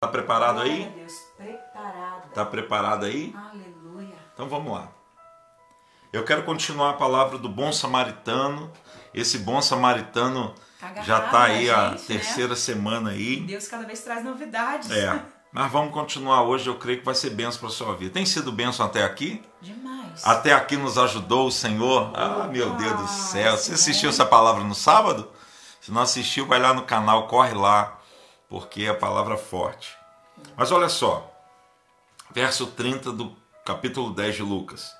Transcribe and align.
Tá 0.00 0.08
preparado 0.08 0.60
aí? 0.62 0.90
Deus, 0.96 1.12
preparada. 1.36 2.28
Tá 2.32 2.46
preparado 2.46 3.04
aí? 3.04 3.36
Aleluia. 3.36 4.14
Então 4.32 4.48
vamos 4.48 4.72
lá. 4.72 4.88
Eu 6.10 6.24
quero 6.24 6.42
continuar 6.44 6.88
a 6.88 6.92
palavra 6.94 7.36
do 7.36 7.50
bom 7.50 7.70
samaritano. 7.70 8.72
Esse 9.12 9.36
bom 9.40 9.60
samaritano 9.60 10.54
Agarrado 10.80 11.04
já 11.04 11.26
está 11.26 11.42
aí 11.42 11.66
na 11.66 11.76
a 11.76 11.90
gente, 11.90 12.00
né? 12.00 12.06
terceira 12.06 12.56
semana 12.56 13.10
aí. 13.10 13.40
Deus 13.40 13.68
cada 13.68 13.84
vez 13.84 14.00
traz 14.00 14.24
novidades. 14.24 14.90
É. 14.90 15.22
Mas 15.52 15.70
vamos 15.70 15.92
continuar 15.92 16.44
hoje, 16.44 16.66
eu 16.66 16.78
creio 16.78 17.00
que 17.00 17.04
vai 17.04 17.14
ser 17.14 17.28
benção 17.28 17.60
para 17.60 17.68
a 17.68 17.72
sua 17.72 17.94
vida. 17.94 18.14
Tem 18.14 18.24
sido 18.24 18.50
benção 18.50 18.86
até 18.86 19.04
aqui? 19.04 19.42
Demais. 19.60 20.26
Até 20.26 20.54
aqui 20.54 20.78
nos 20.78 20.96
ajudou 20.96 21.46
o 21.46 21.52
Senhor. 21.52 22.10
Ah, 22.14 22.48
meu 22.50 22.70
Deus 22.70 22.98
do 22.98 23.06
céu. 23.06 23.54
Você 23.54 23.74
assistiu 23.74 24.08
né? 24.08 24.14
essa 24.14 24.24
palavra 24.24 24.64
no 24.64 24.74
sábado? 24.74 25.30
Se 25.78 25.92
não 25.92 26.00
assistiu, 26.00 26.46
vai 26.46 26.58
lá 26.58 26.72
no 26.72 26.84
canal, 26.84 27.28
corre 27.28 27.52
lá, 27.52 27.99
porque 28.50 28.86
a 28.86 28.94
palavra 28.94 29.34
é 29.34 29.38
forte. 29.38 29.96
Mas 30.56 30.72
olha 30.72 30.88
só, 30.88 31.32
verso 32.32 32.66
30 32.66 33.12
do 33.12 33.34
capítulo 33.64 34.12
10 34.12 34.36
de 34.36 34.42
Lucas. 34.42 34.92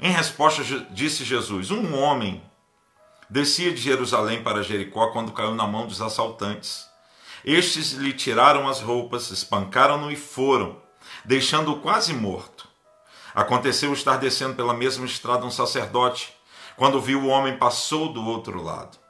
Em 0.00 0.10
resposta, 0.10 0.62
disse 0.90 1.24
Jesus: 1.24 1.72
Um 1.72 1.98
homem 1.98 2.40
descia 3.28 3.72
de 3.72 3.80
Jerusalém 3.80 4.42
para 4.42 4.62
Jericó 4.62 5.08
quando 5.08 5.32
caiu 5.32 5.54
na 5.54 5.66
mão 5.66 5.86
dos 5.86 6.00
assaltantes. 6.00 6.88
Estes 7.44 7.92
lhe 7.92 8.12
tiraram 8.12 8.68
as 8.68 8.80
roupas, 8.80 9.30
espancaram-no 9.30 10.10
e 10.12 10.16
foram, 10.16 10.80
deixando-o 11.24 11.80
quase 11.80 12.14
morto. 12.14 12.68
Aconteceu 13.34 13.92
estar 13.92 14.18
descendo 14.18 14.54
pela 14.54 14.74
mesma 14.74 15.06
estrada 15.06 15.44
um 15.44 15.50
sacerdote. 15.50 16.32
Quando 16.76 17.00
viu 17.00 17.22
o 17.22 17.26
homem, 17.26 17.56
passou 17.56 18.12
do 18.12 18.24
outro 18.24 18.62
lado. 18.62 19.01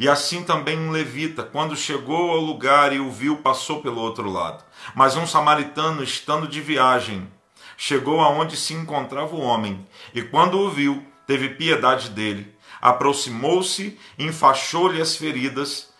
E 0.00 0.08
assim 0.08 0.42
também 0.42 0.78
um 0.78 0.90
levita, 0.90 1.42
quando 1.42 1.76
chegou 1.76 2.30
ao 2.30 2.40
lugar 2.40 2.90
e 2.90 2.98
o 2.98 3.10
viu, 3.10 3.36
passou 3.36 3.82
pelo 3.82 4.00
outro 4.00 4.30
lado. 4.30 4.64
Mas 4.94 5.14
um 5.14 5.26
samaritano, 5.26 6.02
estando 6.02 6.48
de 6.48 6.58
viagem, 6.58 7.30
chegou 7.76 8.22
aonde 8.22 8.56
se 8.56 8.72
encontrava 8.72 9.36
o 9.36 9.42
homem, 9.42 9.86
e 10.14 10.22
quando 10.22 10.58
o 10.58 10.70
viu, 10.70 11.06
teve 11.26 11.50
piedade 11.50 12.08
dele. 12.08 12.50
Aproximou-se, 12.80 14.00
enfaixou-lhe 14.18 15.02
as 15.02 15.16
feridas, 15.16 15.92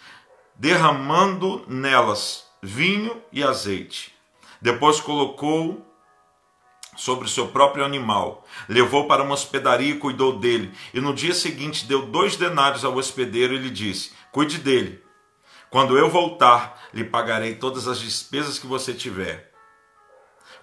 derramando 0.56 1.62
nelas 1.68 2.46
vinho 2.62 3.20
e 3.30 3.42
azeite. 3.42 4.14
Depois 4.62 4.98
colocou 4.98 5.89
sobre 6.96 7.26
o 7.26 7.30
seu 7.30 7.48
próprio 7.48 7.84
animal, 7.84 8.46
levou 8.68 9.06
para 9.06 9.22
uma 9.22 9.34
hospedaria 9.34 9.92
e 9.92 9.98
cuidou 9.98 10.38
dele. 10.38 10.72
E 10.92 11.00
no 11.00 11.14
dia 11.14 11.34
seguinte 11.34 11.86
deu 11.86 12.06
dois 12.06 12.36
denários 12.36 12.84
ao 12.84 12.96
hospedeiro 12.96 13.54
e 13.54 13.58
lhe 13.58 13.70
disse: 13.70 14.12
Cuide 14.32 14.58
dele. 14.58 15.02
Quando 15.70 15.96
eu 15.96 16.10
voltar, 16.10 16.80
lhe 16.92 17.04
pagarei 17.04 17.54
todas 17.54 17.86
as 17.86 18.00
despesas 18.00 18.58
que 18.58 18.66
você 18.66 18.92
tiver. 18.92 19.52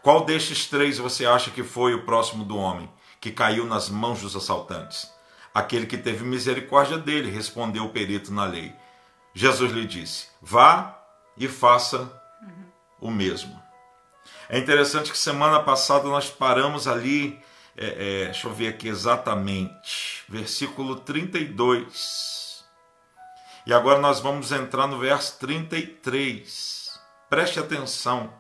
Qual 0.02 0.26
destes 0.26 0.66
três 0.68 0.98
você 0.98 1.26
acha 1.26 1.50
que 1.50 1.64
foi 1.64 1.94
o 1.94 2.04
próximo 2.04 2.44
do 2.44 2.58
homem, 2.58 2.90
que 3.20 3.32
caiu 3.32 3.66
nas 3.66 3.90
mãos 3.90 4.22
dos 4.22 4.36
assaltantes? 4.36 5.10
Aquele 5.54 5.86
que 5.86 5.98
teve 5.98 6.24
misericórdia 6.24 6.98
dele, 6.98 7.32
respondeu 7.32 7.86
o 7.86 7.90
perito 7.90 8.32
na 8.32 8.46
lei. 8.46 8.74
Jesus 9.34 9.72
lhe 9.72 9.86
disse: 9.86 10.28
Vá 10.42 11.00
e 11.38 11.48
faça 11.48 12.12
o 13.00 13.10
mesmo. 13.10 13.67
É 14.50 14.58
interessante 14.58 15.12
que 15.12 15.18
semana 15.18 15.62
passada 15.62 16.08
nós 16.08 16.30
paramos 16.30 16.88
ali, 16.88 17.38
é, 17.76 18.22
é, 18.22 18.26
deixa 18.26 18.48
eu 18.48 18.54
ver 18.54 18.70
aqui 18.70 18.88
exatamente, 18.88 20.24
versículo 20.30 20.96
32. 20.98 22.64
E 23.66 23.74
agora 23.74 24.00
nós 24.00 24.22
vamos 24.22 24.52
entrar 24.54 24.88
no 24.88 24.98
verso 24.98 25.38
33. 25.40 26.98
Preste 27.30 27.60
atenção, 27.60 28.34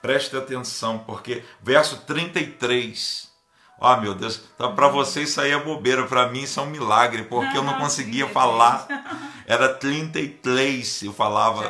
preste 0.00 0.34
atenção, 0.34 1.00
porque 1.00 1.44
verso 1.62 1.98
33. 2.06 3.30
Ó 3.78 3.96
meu 3.96 4.14
Deus, 4.14 4.40
então 4.54 4.74
para 4.74 4.88
você 4.88 5.22
isso 5.22 5.40
aí 5.40 5.50
é 5.50 5.58
bobeira, 5.58 6.06
para 6.06 6.28
mim 6.28 6.42
isso 6.42 6.60
é 6.60 6.62
um 6.62 6.66
milagre, 6.70 7.24
porque 7.24 7.58
eu 7.58 7.62
não 7.64 7.74
Ah, 7.74 7.80
conseguia 7.80 8.24
33. 8.26 8.32
falar. 8.32 8.86
Era 9.44 9.68
33, 9.74 11.02
eu 11.02 11.12
falava. 11.12 11.64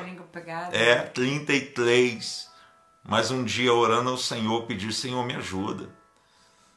É, 0.72 0.96
33. 0.96 2.51
Mas 3.04 3.30
um 3.30 3.44
dia 3.44 3.72
orando 3.72 4.10
ao 4.10 4.16
Senhor, 4.16 4.62
pedir, 4.62 4.92
Senhor, 4.92 5.24
me 5.24 5.34
ajuda. 5.34 5.88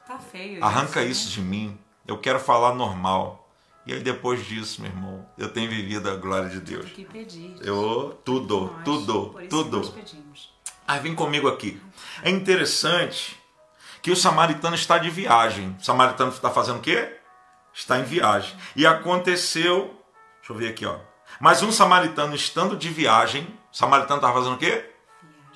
Tá 0.08 0.20
feio. 0.20 0.64
Arranca 0.64 1.02
né? 1.02 1.08
isso 1.08 1.30
de 1.30 1.42
mim. 1.42 1.78
Eu 2.08 2.18
quero 2.18 2.40
falar 2.40 2.74
normal. 2.74 3.50
E 3.86 3.94
aí 3.94 4.00
depois 4.00 4.46
disso, 4.46 4.82
meu 4.82 4.90
irmão, 4.90 5.26
eu 5.38 5.48
tenho 5.50 5.70
vivido 5.70 6.10
a 6.10 6.16
glória 6.16 6.50
de 6.50 6.60
Deus. 6.60 6.86
Tem 6.86 6.94
que 6.94 7.06
pedir. 7.06 7.56
Eu 7.62 8.20
tudo, 8.26 8.62
Nós, 8.62 8.84
tudo, 8.84 9.30
por 9.30 9.42
isso 9.42 9.50
tudo. 9.50 9.78
Nós 9.78 9.90
pedimos. 9.90 10.54
Aí 10.88 11.00
vem 11.00 11.14
comigo 11.14 11.48
aqui. 11.48 11.80
É 12.24 12.30
interessante 12.30 13.40
que 14.02 14.12
o 14.12 14.16
samaritano 14.16 14.76
está 14.76 14.98
de 14.98 15.10
viagem. 15.10 15.76
O 15.80 15.84
samaritano 15.84 16.32
está 16.32 16.50
fazendo 16.50 16.78
o 16.78 16.82
quê? 16.82 17.18
Está 17.74 18.00
em 18.00 18.04
viagem. 18.04 18.56
E 18.76 18.86
aconteceu, 18.86 20.00
deixa 20.38 20.54
eu 20.54 20.56
ver 20.56 20.70
aqui, 20.70 20.86
ó. 20.86 20.98
Mas 21.40 21.62
um 21.62 21.72
samaritano 21.72 22.36
estando 22.36 22.78
de 22.78 22.90
viagem, 22.90 23.44
o 23.72 23.76
samaritano 23.76 24.18
estava 24.18 24.34
fazendo 24.34 24.56
o 24.56 24.60
quê? 24.60 24.92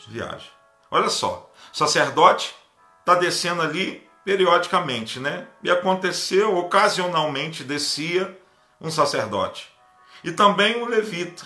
Viagem. 0.07 0.09
viagem. 0.09 0.58
Olha 0.91 1.09
só, 1.09 1.51
o 1.71 1.77
sacerdote 1.77 2.55
está 2.99 3.15
descendo 3.15 3.61
ali 3.61 4.07
periodicamente, 4.23 5.19
né? 5.19 5.47
E 5.63 5.69
aconteceu, 5.71 6.55
ocasionalmente 6.57 7.63
descia 7.63 8.39
um 8.79 8.91
sacerdote. 8.91 9.71
E 10.23 10.31
também 10.31 10.81
um 10.81 10.85
levita. 10.85 11.45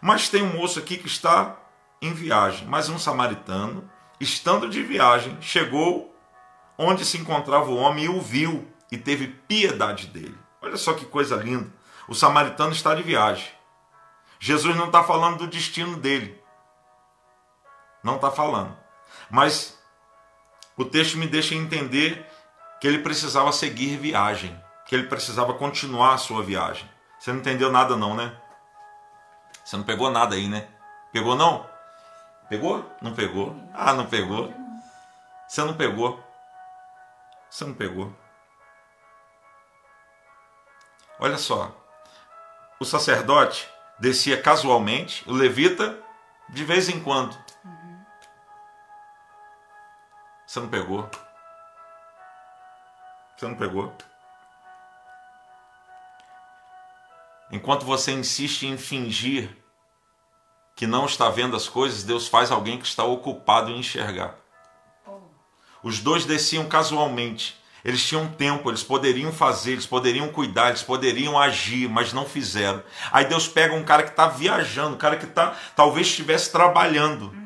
Mas 0.00 0.28
tem 0.28 0.42
um 0.42 0.54
moço 0.54 0.78
aqui 0.78 0.96
que 0.96 1.06
está 1.06 1.56
em 2.00 2.12
viagem. 2.12 2.66
Mas 2.66 2.88
um 2.88 2.98
samaritano, 2.98 3.88
estando 4.18 4.68
de 4.68 4.82
viagem, 4.82 5.36
chegou 5.40 6.14
onde 6.76 7.04
se 7.04 7.18
encontrava 7.18 7.70
o 7.70 7.76
homem 7.76 8.04
e 8.04 8.08
o 8.08 8.20
viu 8.20 8.68
e 8.90 8.98
teve 8.98 9.28
piedade 9.28 10.08
dele. 10.08 10.36
Olha 10.60 10.76
só 10.76 10.94
que 10.94 11.04
coisa 11.04 11.36
linda. 11.36 11.72
O 12.08 12.14
samaritano 12.14 12.72
está 12.72 12.94
de 12.94 13.02
viagem. 13.02 13.48
Jesus 14.40 14.74
não 14.76 14.86
está 14.86 15.04
falando 15.04 15.38
do 15.38 15.46
destino 15.46 15.96
dele. 15.96 16.41
Não 18.02 18.16
está 18.16 18.30
falando. 18.30 18.76
Mas 19.30 19.78
o 20.76 20.84
texto 20.84 21.16
me 21.16 21.26
deixa 21.26 21.54
entender 21.54 22.26
que 22.80 22.86
ele 22.86 22.98
precisava 22.98 23.52
seguir 23.52 23.96
viagem, 23.96 24.58
que 24.86 24.94
ele 24.94 25.06
precisava 25.06 25.54
continuar 25.54 26.14
a 26.14 26.18
sua 26.18 26.42
viagem. 26.42 26.90
Você 27.18 27.32
não 27.32 27.38
entendeu 27.38 27.70
nada 27.70 27.96
não, 27.96 28.14
né? 28.14 28.36
Você 29.64 29.76
não 29.76 29.84
pegou 29.84 30.10
nada 30.10 30.34
aí, 30.34 30.48
né? 30.48 30.68
Pegou 31.12 31.36
não? 31.36 31.70
Pegou? 32.48 32.84
Não 33.00 33.14
pegou? 33.14 33.56
Ah, 33.72 33.92
não 33.92 34.06
pegou. 34.06 34.52
Você 35.48 35.62
não 35.62 35.74
pegou. 35.74 36.22
Você 37.48 37.64
não 37.64 37.74
pegou. 37.74 38.12
Olha 41.18 41.38
só. 41.38 41.70
O 42.80 42.84
sacerdote 42.84 43.68
descia 43.98 44.42
casualmente, 44.42 45.22
o 45.28 45.32
levita 45.32 45.96
de 46.48 46.64
vez 46.64 46.88
em 46.88 47.00
quando. 47.00 47.38
Você 50.52 50.60
não 50.60 50.68
pegou? 50.68 51.08
Você 53.34 53.48
não 53.48 53.54
pegou? 53.54 53.90
Enquanto 57.50 57.86
você 57.86 58.12
insiste 58.12 58.66
em 58.66 58.76
fingir 58.76 59.48
que 60.76 60.86
não 60.86 61.06
está 61.06 61.30
vendo 61.30 61.56
as 61.56 61.70
coisas, 61.70 62.02
Deus 62.02 62.28
faz 62.28 62.50
alguém 62.50 62.78
que 62.78 62.86
está 62.86 63.02
ocupado 63.02 63.70
em 63.70 63.78
enxergar. 63.78 64.34
Oh, 65.06 65.20
Os 65.82 66.00
dois 66.00 66.26
desciam 66.26 66.68
casualmente. 66.68 67.56
Eles 67.82 68.06
tinham 68.06 68.28
tempo, 68.28 68.68
eles 68.68 68.82
poderiam 68.82 69.32
fazer, 69.32 69.72
eles 69.72 69.86
poderiam 69.86 70.28
cuidar, 70.28 70.68
eles 70.68 70.82
poderiam 70.82 71.40
agir, 71.40 71.88
mas 71.88 72.12
não 72.12 72.26
fizeram. 72.26 72.82
Aí 73.10 73.24
Deus 73.24 73.48
pega 73.48 73.74
um 73.74 73.84
cara 73.84 74.02
que 74.02 74.10
está 74.10 74.26
viajando, 74.26 74.96
um 74.96 74.98
cara 74.98 75.16
que 75.16 75.26
tá, 75.26 75.56
talvez 75.74 76.08
estivesse 76.08 76.52
trabalhando. 76.52 77.41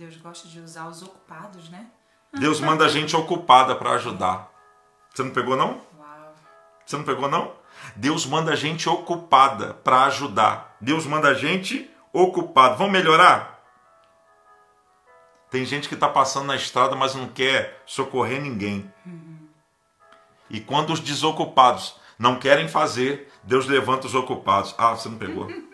Deus 0.00 0.16
gosta 0.16 0.48
de 0.48 0.58
usar 0.58 0.88
os 0.88 1.02
ocupados, 1.02 1.68
né? 1.68 1.86
Deus 2.32 2.58
manda 2.58 2.86
a 2.86 2.88
gente 2.88 3.14
ocupada 3.14 3.76
para 3.76 3.90
ajudar. 3.90 4.50
Você 5.12 5.22
não 5.22 5.30
pegou 5.30 5.54
não? 5.54 5.78
Uau. 5.98 6.34
Você 6.86 6.96
não 6.96 7.04
pegou 7.04 7.28
não? 7.28 7.52
Deus 7.94 8.24
manda 8.24 8.50
a 8.50 8.56
gente 8.56 8.88
ocupada 8.88 9.74
para 9.74 10.04
ajudar. 10.04 10.74
Deus 10.80 11.04
manda 11.04 11.28
a 11.28 11.34
gente 11.34 11.90
ocupado. 12.14 12.78
Vamos 12.78 12.94
melhorar? 12.94 13.62
Tem 15.50 15.66
gente 15.66 15.86
que 15.86 15.92
está 15.92 16.08
passando 16.08 16.46
na 16.46 16.56
estrada, 16.56 16.96
mas 16.96 17.14
não 17.14 17.28
quer 17.28 17.82
socorrer 17.84 18.40
ninguém. 18.40 18.90
E 20.48 20.62
quando 20.62 20.94
os 20.94 21.00
desocupados 21.00 22.00
não 22.18 22.38
querem 22.38 22.68
fazer, 22.68 23.30
Deus 23.42 23.66
levanta 23.66 24.06
os 24.06 24.14
ocupados. 24.14 24.74
Ah, 24.78 24.96
você 24.96 25.10
não 25.10 25.18
pegou. 25.18 25.46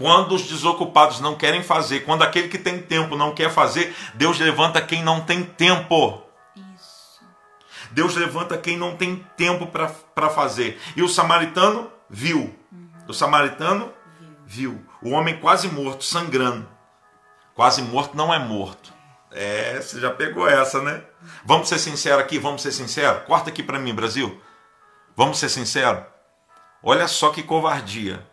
Quando 0.00 0.34
os 0.34 0.48
desocupados 0.48 1.20
não 1.20 1.34
querem 1.34 1.62
fazer, 1.62 2.06
quando 2.06 2.22
aquele 2.22 2.48
que 2.48 2.56
tem 2.56 2.80
tempo 2.80 3.16
não 3.16 3.34
quer 3.34 3.50
fazer, 3.50 3.94
Deus 4.14 4.38
levanta 4.38 4.80
quem 4.80 5.02
não 5.04 5.20
tem 5.20 5.44
tempo. 5.44 6.22
Isso. 6.56 7.20
Deus 7.90 8.16
levanta 8.16 8.56
quem 8.56 8.78
não 8.78 8.96
tem 8.96 9.22
tempo 9.36 9.66
para 9.66 10.30
fazer. 10.30 10.80
E 10.96 11.02
o 11.02 11.08
samaritano 11.08 11.92
viu. 12.08 12.58
O 13.06 13.12
samaritano 13.12 13.92
viu 14.46 14.82
o 15.02 15.10
homem 15.10 15.38
quase 15.38 15.68
morto, 15.68 16.02
sangrando. 16.02 16.66
Quase 17.54 17.82
morto 17.82 18.16
não 18.16 18.32
é 18.32 18.38
morto. 18.38 18.94
É, 19.30 19.82
você 19.82 20.00
já 20.00 20.10
pegou 20.10 20.48
essa, 20.48 20.80
né? 20.80 21.04
Vamos 21.44 21.68
ser 21.68 21.78
sinceros 21.78 22.24
aqui, 22.24 22.38
vamos 22.38 22.62
ser 22.62 22.72
sinceros. 22.72 23.24
Corta 23.24 23.50
aqui 23.50 23.62
para 23.62 23.78
mim, 23.78 23.94
Brasil. 23.94 24.40
Vamos 25.14 25.38
ser 25.38 25.50
sinceros. 25.50 26.04
Olha 26.82 27.06
só 27.06 27.28
que 27.28 27.42
covardia. 27.42 28.29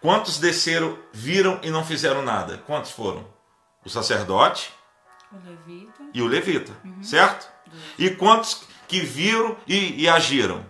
Quantos 0.00 0.38
desceram, 0.38 0.98
viram 1.12 1.58
e 1.62 1.70
não 1.70 1.84
fizeram 1.84 2.22
nada? 2.22 2.58
Quantos 2.66 2.90
foram? 2.90 3.26
O 3.84 3.88
sacerdote 3.88 4.72
O 5.32 5.36
levita. 5.36 6.02
e 6.12 6.22
o 6.22 6.26
levita, 6.26 6.72
certo? 7.02 7.48
E 7.98 8.10
quantos 8.10 8.64
que 8.88 9.00
viram 9.00 9.56
e, 9.66 10.02
e 10.02 10.08
agiram? 10.08 10.64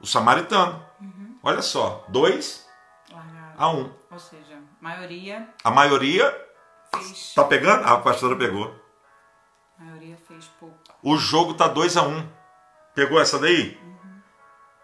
O 0.00 0.06
samaritano. 0.06 0.84
Olha 1.42 1.62
só, 1.62 2.04
dois 2.08 2.68
Largaram. 3.10 3.54
a 3.58 3.68
um. 3.70 3.92
Ou 4.10 4.18
seja, 4.18 4.58
maioria 4.80 5.48
A 5.64 5.70
maioria 5.70 6.48
fez. 6.94 7.32
tá 7.34 7.44
pegando? 7.44 7.84
A 7.86 7.98
pastora 7.98 8.36
pegou. 8.36 8.74
A 9.78 9.84
maioria 9.84 10.16
fez 10.28 10.44
pouco. 10.60 10.76
O 11.02 11.16
jogo 11.16 11.54
tá 11.54 11.66
2 11.66 11.96
a 11.96 12.02
1 12.02 12.08
um. 12.18 12.28
Pegou 12.94 13.20
essa 13.20 13.38
daí? 13.38 13.80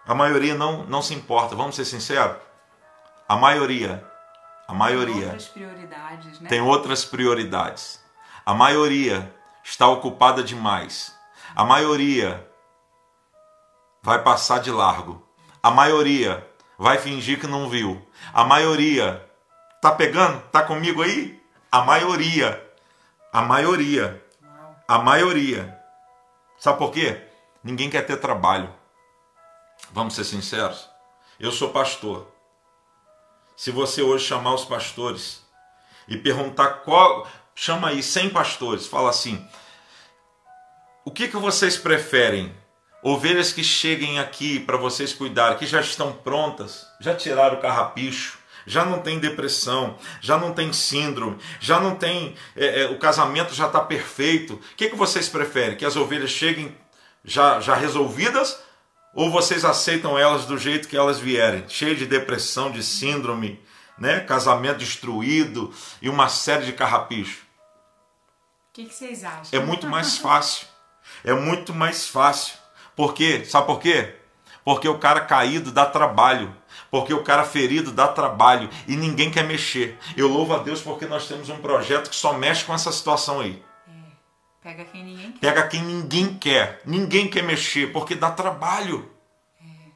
A 0.06 0.14
maioria 0.14 0.54
não, 0.54 0.84
não 0.84 1.02
se 1.02 1.14
importa, 1.14 1.54
vamos 1.54 1.76
ser 1.76 1.84
sinceros? 1.84 2.36
A 3.28 3.36
maioria, 3.36 4.02
a 4.66 4.72
maioria 4.72 5.26
Outras 5.26 5.48
prioridades, 5.48 6.40
né? 6.40 6.48
tem 6.48 6.60
outras 6.62 7.04
prioridades. 7.04 8.02
A 8.46 8.54
maioria 8.54 9.34
está 9.62 9.86
ocupada 9.86 10.42
demais. 10.42 11.14
A 11.54 11.62
maioria 11.62 12.48
vai 14.02 14.22
passar 14.22 14.60
de 14.60 14.70
largo. 14.70 15.22
A 15.62 15.70
maioria 15.70 16.48
vai 16.78 16.96
fingir 16.96 17.38
que 17.38 17.46
não 17.46 17.68
viu. 17.68 18.00
A 18.32 18.44
maioria 18.44 19.28
tá 19.82 19.92
pegando? 19.92 20.40
Tá 20.50 20.62
comigo 20.62 21.02
aí? 21.02 21.38
A 21.70 21.82
maioria. 21.82 22.66
A 23.30 23.42
maioria. 23.42 24.24
A 24.88 24.98
maioria. 24.98 25.78
Sabe 26.58 26.78
por 26.78 26.92
quê? 26.92 27.28
Ninguém 27.62 27.90
quer 27.90 28.06
ter 28.06 28.16
trabalho. 28.16 28.72
Vamos 29.90 30.14
ser 30.14 30.24
sinceros? 30.24 30.88
Eu 31.38 31.52
sou 31.52 31.68
pastor. 31.70 32.37
Se 33.58 33.72
você 33.72 34.02
hoje 34.02 34.24
chamar 34.24 34.54
os 34.54 34.64
pastores 34.64 35.42
e 36.06 36.16
perguntar 36.16 36.84
qual. 36.84 37.28
Chama 37.56 37.88
aí 37.88 38.04
100 38.04 38.30
pastores, 38.30 38.86
fala 38.86 39.10
assim: 39.10 39.44
o 41.04 41.10
que, 41.10 41.26
que 41.26 41.36
vocês 41.36 41.76
preferem? 41.76 42.54
Ovelhas 43.02 43.52
que 43.52 43.64
cheguem 43.64 44.20
aqui 44.20 44.60
para 44.60 44.76
vocês 44.76 45.12
cuidarem, 45.12 45.58
que 45.58 45.66
já 45.66 45.80
estão 45.80 46.12
prontas, 46.12 46.86
já 47.00 47.16
tiraram 47.16 47.58
o 47.58 47.60
carrapicho, 47.60 48.38
já 48.64 48.84
não 48.84 49.00
tem 49.00 49.18
depressão, 49.18 49.98
já 50.20 50.38
não 50.38 50.54
tem 50.54 50.72
síndrome, 50.72 51.38
já 51.58 51.80
não 51.80 51.96
tem. 51.96 52.36
é, 52.54 52.82
é, 52.82 52.86
o 52.86 52.96
casamento 52.96 53.52
já 53.52 53.66
está 53.66 53.80
perfeito. 53.80 54.54
O 54.54 54.76
que, 54.76 54.88
que 54.88 54.96
vocês 54.96 55.28
preferem? 55.28 55.76
Que 55.76 55.84
as 55.84 55.96
ovelhas 55.96 56.30
cheguem 56.30 56.76
já, 57.24 57.58
já 57.58 57.74
resolvidas 57.74 58.67
ou 59.18 59.28
vocês 59.32 59.64
aceitam 59.64 60.16
elas 60.16 60.46
do 60.46 60.56
jeito 60.56 60.86
que 60.86 60.96
elas 60.96 61.18
vierem, 61.18 61.68
cheias 61.68 61.98
de 61.98 62.06
depressão, 62.06 62.70
de 62.70 62.84
síndrome, 62.84 63.60
né? 63.98 64.20
casamento 64.20 64.78
destruído 64.78 65.74
e 66.00 66.08
uma 66.08 66.28
série 66.28 66.66
de 66.66 66.72
carrapicho? 66.72 67.42
O 68.70 68.74
que, 68.74 68.84
que 68.84 68.94
vocês 68.94 69.24
acham? 69.24 69.42
É 69.50 69.58
muito 69.58 69.88
mais 69.88 70.18
fácil. 70.18 70.68
É 71.24 71.34
muito 71.34 71.74
mais 71.74 72.06
fácil. 72.06 72.54
Por 72.94 73.12
quê? 73.12 73.44
Sabe 73.44 73.66
por 73.66 73.80
quê? 73.80 74.14
Porque 74.64 74.88
o 74.88 75.00
cara 75.00 75.22
caído 75.22 75.72
dá 75.72 75.84
trabalho. 75.84 76.54
Porque 76.88 77.12
o 77.12 77.24
cara 77.24 77.42
ferido 77.42 77.90
dá 77.90 78.06
trabalho. 78.06 78.70
E 78.86 78.94
ninguém 78.94 79.32
quer 79.32 79.42
mexer. 79.42 79.98
Eu 80.16 80.28
louvo 80.28 80.54
a 80.54 80.58
Deus 80.58 80.80
porque 80.80 81.06
nós 81.06 81.26
temos 81.26 81.48
um 81.48 81.58
projeto 81.58 82.08
que 82.08 82.14
só 82.14 82.34
mexe 82.34 82.64
com 82.64 82.72
essa 82.72 82.92
situação 82.92 83.40
aí. 83.40 83.60
Pega 84.68 84.84
quem 84.84 85.02
ninguém 85.02 85.32
quer. 85.32 85.40
Pega 85.40 85.66
quem 85.66 85.82
ninguém 85.82 86.34
quer. 86.34 86.82
Ninguém 86.84 87.30
quer 87.30 87.42
mexer, 87.42 87.90
porque 87.90 88.14
dá 88.14 88.30
trabalho. 88.30 89.10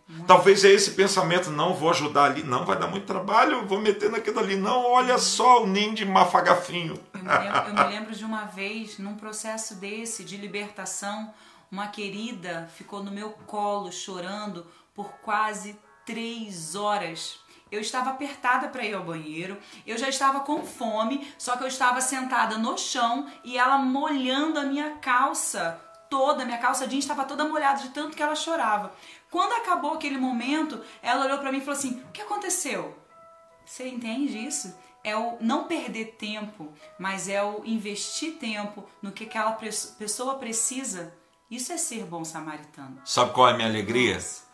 Muito. 0.09 0.27
Talvez 0.27 0.65
é 0.65 0.71
esse 0.71 0.93
pensamento, 0.93 1.51
não 1.51 1.75
vou 1.75 1.91
ajudar 1.91 2.25
ali, 2.25 2.43
não, 2.43 2.65
vai 2.65 2.79
dar 2.79 2.87
muito 2.87 3.05
trabalho, 3.05 3.67
vou 3.67 3.79
meter 3.79 4.11
naquilo 4.11 4.41
ali. 4.41 4.57
Não, 4.57 4.83
olha 4.87 5.19
só 5.19 5.63
o 5.63 5.67
ninho 5.67 5.95
de 5.95 6.07
mafagafinho. 6.07 6.99
Eu 7.13 7.23
me, 7.23 7.29
lembro, 7.29 7.69
eu 7.69 7.75
me 7.75 7.95
lembro 7.95 8.15
de 8.15 8.25
uma 8.25 8.45
vez, 8.47 8.99
num 8.99 9.15
processo 9.15 9.75
desse, 9.75 10.25
de 10.25 10.39
libertação, 10.39 11.35
uma 11.71 11.89
querida 11.89 12.71
ficou 12.75 13.05
no 13.05 13.11
meu 13.11 13.31
colo 13.47 13.93
chorando 13.93 14.67
por 14.95 15.13
quase 15.23 15.79
três 16.07 16.75
horas. 16.75 17.41
Eu 17.73 17.81
estava 17.81 18.11
apertada 18.11 18.69
para 18.69 18.85
ir 18.85 18.93
ao 18.93 19.03
banheiro, 19.03 19.57
eu 19.87 19.97
já 19.97 20.07
estava 20.07 20.41
com 20.41 20.63
fome, 20.63 21.27
só 21.39 21.57
que 21.57 21.65
eu 21.65 21.69
estava 21.69 22.03
sentada 22.03 22.59
no 22.59 22.77
chão 22.77 23.27
e 23.43 23.57
ela 23.57 23.79
molhando 23.79 24.61
a 24.61 24.65
minha 24.65 24.99
calça 24.99 25.81
toda, 26.11 26.45
minha 26.45 26.59
calça 26.59 26.87
jeans 26.87 27.05
estava 27.05 27.25
toda 27.25 27.47
molhada 27.47 27.81
de 27.83 27.89
tanto 27.89 28.15
que 28.15 28.23
ela 28.23 28.35
chorava. 28.35 28.93
Quando 29.31 29.55
acabou 29.55 29.95
aquele 29.95 30.19
momento, 30.19 30.85
ela 31.01 31.25
olhou 31.25 31.39
para 31.39 31.51
mim 31.51 31.59
e 31.59 31.61
falou 31.63 31.79
assim: 31.79 32.03
"O 32.07 32.13
que 32.13 32.21
aconteceu?" 32.21 32.95
Você 33.65 33.89
entende 33.89 34.37
isso? 34.37 34.77
É 35.03 35.17
o 35.17 35.39
não 35.41 35.65
perder 35.65 36.17
tempo, 36.19 36.71
mas 36.99 37.27
é 37.27 37.43
o 37.43 37.63
investir 37.65 38.35
tempo 38.35 38.85
no 39.01 39.13
que 39.13 39.25
aquela 39.25 39.53
pessoa 39.53 40.35
precisa. 40.35 41.15
Isso 41.51 41.73
é 41.73 41.79
ser 41.79 42.05
bom 42.05 42.23
samaritano. 42.23 43.01
Sabe 43.05 43.33
qual 43.33 43.49
é 43.49 43.53
a 43.53 43.55
minha 43.55 43.69
alegria? 43.69 44.15
Nossa. 44.15 44.52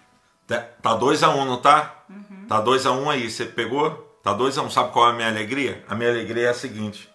Tá- 0.48 0.66
Tá 0.82 0.94
2 0.94 1.22
a 1.22 1.28
1 1.28 1.40
um, 1.40 1.44
não 1.44 1.58
tá? 1.60 2.04
Tá 2.48 2.60
2 2.60 2.86
a 2.86 2.92
1 2.92 3.02
um 3.04 3.10
aí, 3.10 3.30
você 3.30 3.44
pegou? 3.44 3.90
Tá 4.22 4.32
2 4.32 4.56
a 4.58 4.62
1 4.62 4.66
um. 4.66 4.70
Sabe 4.70 4.90
qual 4.92 5.08
é 5.08 5.10
a 5.12 5.14
minha 5.14 5.28
alegria? 5.28 5.84
A 5.86 5.94
minha 5.94 6.10
alegria 6.10 6.46
é 6.46 6.50
a 6.50 6.54
seguinte: 6.54 7.08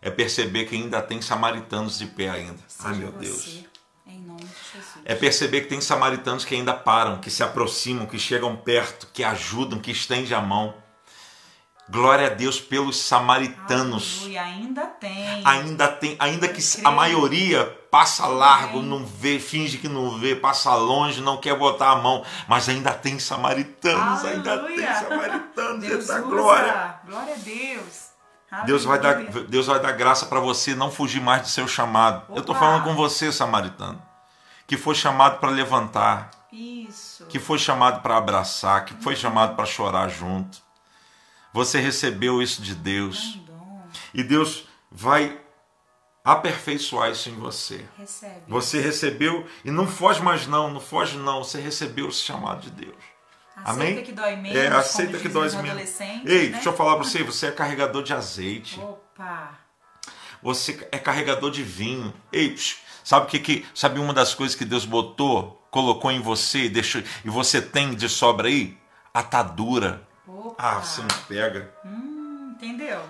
é 0.00 0.08
perceber 0.08 0.64
que 0.66 0.76
ainda 0.76 1.02
tem 1.02 1.20
samaritanos 1.20 1.98
de 1.98 2.06
pé 2.06 2.30
ainda. 2.30 2.60
Ai 2.84 2.94
Seja 2.94 2.94
meu 2.94 3.12
você, 3.12 3.18
Deus. 3.18 3.64
Em 4.06 4.20
nome 4.20 4.40
de 4.40 4.46
Jesus. 4.46 5.02
É 5.04 5.14
perceber 5.16 5.62
que 5.62 5.66
tem 5.68 5.80
samaritanos 5.80 6.44
que 6.44 6.54
ainda 6.54 6.72
param, 6.72 7.18
que 7.18 7.28
se 7.28 7.42
aproximam, 7.42 8.06
que 8.06 8.18
chegam 8.18 8.54
perto, 8.56 9.08
que 9.12 9.24
ajudam, 9.24 9.80
que 9.80 9.90
estendem 9.90 10.32
a 10.32 10.40
mão. 10.40 10.72
Glória 11.88 12.26
a 12.26 12.30
Deus 12.30 12.60
pelos 12.60 12.96
samaritanos. 12.96 14.18
Aleluia, 14.22 14.42
ainda 14.42 14.86
tem. 14.86 15.42
Ainda 15.44 15.88
tem, 15.88 16.16
ainda 16.18 16.48
que 16.48 16.60
a 16.84 16.90
maioria 16.90 17.64
passa 17.90 18.26
largo, 18.26 18.82
não 18.82 19.06
vê, 19.06 19.38
finge 19.38 19.78
que 19.78 19.88
não 19.88 20.18
vê, 20.18 20.34
passa 20.34 20.74
longe, 20.74 21.20
não 21.20 21.36
quer 21.36 21.56
botar 21.56 21.90
a 21.90 21.96
mão, 21.96 22.24
mas 22.48 22.68
ainda 22.68 22.92
tem 22.92 23.20
samaritanos, 23.20 24.24
ainda 24.24 24.58
tem 24.58 24.84
Aleluia. 24.84 24.94
samaritanos, 24.94 25.80
Deus 25.80 26.06
glória. 26.24 26.94
Glória 27.06 27.34
a 27.34 27.38
Deus. 27.38 28.06
Deus 28.64 28.84
vai, 28.84 28.98
dar, 28.98 29.14
Aleluia. 29.16 29.44
Deus 29.44 29.66
vai 29.66 29.78
dar 29.80 29.92
graça 29.92 30.26
para 30.26 30.40
você 30.40 30.74
não 30.74 30.90
fugir 30.90 31.20
mais 31.20 31.42
do 31.42 31.48
seu 31.48 31.68
chamado. 31.68 32.24
Eu 32.30 32.40
estou 32.40 32.54
Opa. 32.54 32.64
falando 32.64 32.82
com 32.84 32.94
você, 32.96 33.30
samaritano, 33.30 34.02
que 34.66 34.76
foi 34.76 34.94
chamado 34.96 35.38
para 35.38 35.50
levantar, 35.50 36.30
Isso. 36.52 37.26
que 37.26 37.38
foi 37.38 37.58
chamado 37.58 38.02
para 38.02 38.16
abraçar, 38.16 38.84
que 38.84 38.94
foi 38.94 39.14
chamado 39.14 39.54
para 39.54 39.64
chorar 39.66 40.08
junto. 40.08 40.65
Você 41.56 41.80
recebeu 41.80 42.42
isso 42.42 42.60
de 42.60 42.74
Deus 42.74 43.40
É 44.14 44.20
e 44.20 44.22
Deus 44.22 44.68
vai 44.90 45.40
aperfeiçoar 46.22 47.10
isso 47.10 47.30
em 47.30 47.34
você. 47.34 47.82
Recebe. 47.96 48.42
Você 48.46 48.78
recebeu 48.78 49.46
e 49.64 49.70
não 49.70 49.86
foge 49.86 50.22
mais 50.22 50.46
não, 50.46 50.70
não 50.70 50.80
foge 50.80 51.16
não, 51.16 51.42
você 51.42 51.58
recebeu 51.58 52.08
esse 52.10 52.20
chamado 52.20 52.60
de 52.60 52.70
Deus. 52.70 52.96
Aceita 53.56 53.72
Amém? 53.72 54.04
que 54.04 54.12
dói 54.12 54.36
menos. 54.36 54.58
É, 54.58 54.68
aceita 54.68 55.18
que 55.18 55.30
dói 55.30 55.46
os 55.46 55.54
menos. 55.54 56.00
Ei, 56.26 56.48
né? 56.48 56.54
deixa 56.56 56.68
eu 56.68 56.76
falar 56.76 56.96
para 56.96 57.04
você, 57.04 57.22
você 57.22 57.46
é 57.46 57.52
carregador 57.52 58.02
de 58.02 58.12
azeite. 58.12 58.78
Opa. 58.78 59.58
Você 60.42 60.86
é 60.92 60.98
carregador 60.98 61.50
de 61.50 61.62
vinho. 61.62 62.12
Ei, 62.30 62.54
sabe 63.02 63.24
o 63.24 63.28
que, 63.30 63.38
que 63.38 63.66
sabe 63.74 63.98
uma 63.98 64.12
das 64.12 64.34
coisas 64.34 64.54
que 64.54 64.66
Deus 64.66 64.84
botou, 64.84 65.66
colocou 65.70 66.12
em 66.12 66.20
você 66.20 66.64
e 66.64 66.68
deixou 66.68 67.02
e 67.24 67.30
você 67.30 67.62
tem 67.62 67.94
de 67.94 68.10
sobra 68.10 68.48
aí? 68.48 68.76
Atadura. 69.14 70.05
Opa. 70.26 70.54
Ah, 70.58 70.80
você 70.80 71.00
não 71.02 71.08
pega. 71.28 71.72
Hum, 71.84 72.52
entendeu? 72.54 73.00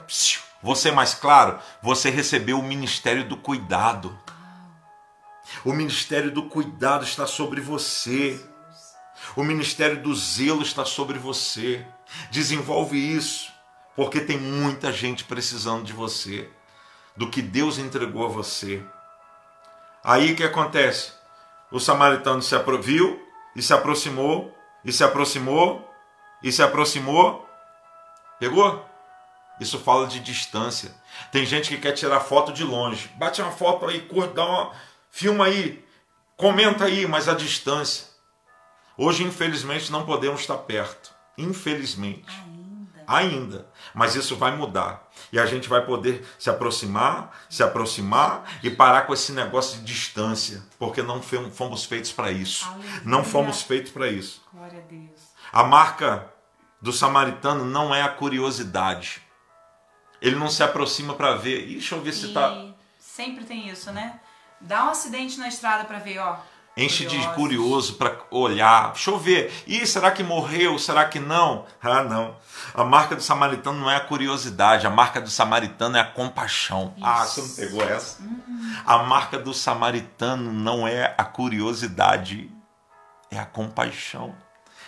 Você 0.63 0.91
mais 0.91 1.15
claro, 1.15 1.59
você 1.83 2.11
recebeu 2.11 2.59
o 2.59 2.63
ministério 2.63 3.27
do 3.27 3.37
cuidado. 3.37 4.19
O 5.65 5.73
ministério 5.73 6.31
do 6.31 6.45
cuidado 6.45 7.05
está 7.05 7.27
sobre 7.27 7.61
você. 7.61 8.45
O 9.35 9.43
ministério 9.43 10.03
do 10.03 10.15
zelo 10.15 10.63
está 10.63 10.85
sobre 10.85 11.19
você. 11.19 11.87
Desenvolve 12.31 12.99
isso, 12.99 13.51
porque 13.95 14.21
tem 14.21 14.39
muita 14.39 14.93
gente 14.93 15.25
precisando 15.25 15.85
de 15.85 15.93
você, 15.93 16.49
do 17.17 17.31
que 17.31 17.41
Deus 17.41 17.79
entregou 17.79 18.27
a 18.27 18.29
você. 18.29 18.83
Aí 20.05 20.33
o 20.33 20.37
que 20.37 20.45
acontece? 20.45 21.13
O 21.71 21.81
samaritano 21.81 22.43
se 22.43 22.55
aproviu 22.55 23.21
e 23.57 23.63
se 23.63 23.73
aproximou, 23.73 24.55
e 24.85 24.93
se 24.93 25.03
aproximou, 25.03 25.96
e 26.43 26.53
se 26.53 26.63
aproximou. 26.63 27.49
Pegou? 28.39 28.85
Isso 29.59 29.79
fala 29.79 30.07
de 30.07 30.21
distância. 30.21 30.95
Tem 31.33 31.47
gente 31.47 31.69
que 31.69 31.79
quer 31.79 31.93
tirar 31.93 32.21
foto 32.21 32.53
de 32.53 32.63
longe. 32.63 33.09
Bate 33.17 33.41
uma 33.41 33.51
foto 33.51 33.87
aí, 33.87 34.03
curta, 34.03 34.35
dá 34.35 34.45
uma. 34.45 34.73
Filma 35.11 35.47
aí, 35.47 35.83
comenta 36.37 36.85
aí, 36.85 37.07
mas 37.07 37.29
a 37.29 37.35
distância. 37.35 38.09
Hoje, 38.99 39.25
infelizmente, 39.25 39.91
não 39.91 40.05
podemos 40.05 40.41
estar 40.41 40.59
perto. 40.59 41.15
Infelizmente. 41.39 42.27
Ainda. 42.29 43.05
Ainda. 43.07 43.67
Mas 43.95 44.15
isso 44.15 44.37
vai 44.37 44.55
mudar. 44.55 45.09
E 45.33 45.39
a 45.39 45.47
gente 45.47 45.69
vai 45.69 45.85
poder 45.85 46.27
se 46.39 46.51
aproximar, 46.51 47.35
se 47.49 47.63
aproximar 47.63 48.59
e 48.63 48.71
parar 48.71 49.03
com 49.03 49.15
esse 49.15 49.33
negócio 49.33 49.79
de 49.79 49.85
distância. 49.85 50.63
Porque 50.79 51.03
não 51.03 51.23
fomos 51.23 51.85
feitos 51.85 52.13
para 52.13 52.31
isso. 52.31 52.67
Aleluia. 52.67 53.03
Não 53.05 53.25
fomos 53.25 53.63
feitos 53.63 53.93
para 53.93 54.09
isso. 54.09 54.43
Glória 54.53 54.79
a 54.79 54.83
Deus. 54.83 55.26
A 55.53 55.65
marca 55.65 56.31
do 56.81 56.93
samaritano 56.93 57.65
não 57.65 57.95
é 57.95 58.03
a 58.03 58.09
curiosidade. 58.09 59.23
Ele 60.21 60.37
não 60.37 60.49
se 60.49 60.63
aproxima 60.63 61.15
para 61.15 61.35
ver. 61.37 61.69
Ih, 61.69 61.73
deixa 61.75 61.95
eu 61.95 62.03
ver 62.03 62.13
se 62.13 62.27
está. 62.27 62.53
E 62.53 62.75
sempre 62.99 63.45
tem 63.45 63.69
isso, 63.69 63.93
né? 63.93 64.21
Dá 64.61 64.85
um 64.85 64.91
acidente 64.91 65.39
na 65.39 65.49
estrada 65.49 65.85
para 65.85 65.99
ver, 65.99 66.19
ó. 66.19 66.37
Enche 66.77 67.07
de 67.07 67.27
curioso 67.29 67.95
para 67.95 68.19
olhar. 68.31 68.93
Deixa 68.93 69.11
eu 69.11 69.19
ver. 69.19 69.51
Ih, 69.67 69.87
será 69.87 70.11
que 70.11 70.23
morreu? 70.23 70.79
Será 70.79 71.07
que 71.07 71.19
não? 71.19 71.65
Ah, 71.83 72.03
não. 72.03 72.37
A 72.75 72.85
marca 72.85 73.15
do 73.15 73.23
samaritano 73.23 73.79
não 73.79 73.91
é 73.91 73.97
a 73.97 74.01
curiosidade. 74.01 74.87
A 74.87 74.91
marca 74.91 75.21
do 75.21 75.31
samaritano 75.31 75.97
é 75.97 76.01
a 76.01 76.05
compaixão. 76.05 76.95
Ah, 77.01 77.25
você 77.25 77.41
não 77.41 77.49
pegou 77.49 77.83
essa? 77.83 78.19
A 78.85 78.99
marca 78.99 79.39
do 79.39 79.55
samaritano 79.55 80.53
não 80.53 80.87
é 80.87 81.15
a 81.17 81.25
curiosidade, 81.25 82.51
é 83.31 83.39
a 83.39 83.47
compaixão. 83.47 84.35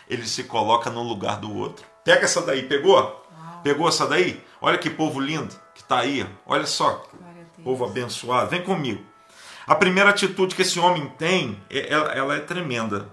Ele 0.09 0.27
se 0.27 0.45
coloca 0.45 0.89
no 0.91 1.03
lugar 1.03 1.39
do 1.39 1.55
outro. 1.55 1.85
Pega 2.05 2.25
essa 2.25 2.41
daí, 2.43 2.63
pegou? 2.67 3.27
Pegou 3.63 3.89
essa 3.89 4.07
daí? 4.07 4.43
Olha 4.61 4.79
que 4.79 4.89
povo 4.89 5.21
lindo 5.21 5.55
que 5.75 5.83
está 5.83 5.99
aí. 5.99 6.27
Olha 6.47 6.67
só, 6.67 7.05
povo 7.63 7.85
abençoado. 7.85 8.49
Vem 8.51 8.63
comigo. 8.63 9.05
A 9.67 9.75
primeira 9.75 10.11
atitude 10.11 10.55
que 10.55 10.63
esse 10.63 10.81
homem 10.81 11.09
tem, 11.19 11.63
é- 11.69 11.93
ela, 11.93 12.13
ela 12.13 12.37
é 12.37 12.41
tremenda. 12.41 13.09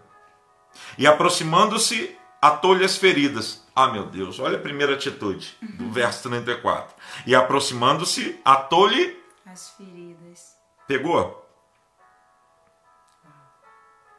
E 0.97 1.05
aproximando-se, 1.05 2.17
atou-lhe 2.41 2.85
as 2.85 2.95
feridas. 2.97 3.63
Ah, 3.75 3.87
meu 3.87 4.05
Deus, 4.05 4.39
olha 4.39 4.57
a 4.57 4.61
primeira 4.61 4.93
atitude, 4.93 5.57
do 5.61 5.89
verso 5.91 6.29
34. 6.29 6.95
E 7.27 7.35
aproximando-se, 7.35 8.39
atou-lhe. 8.45 9.21
As 9.45 9.71
feridas. 9.71 10.55
Pegou? 10.87 11.45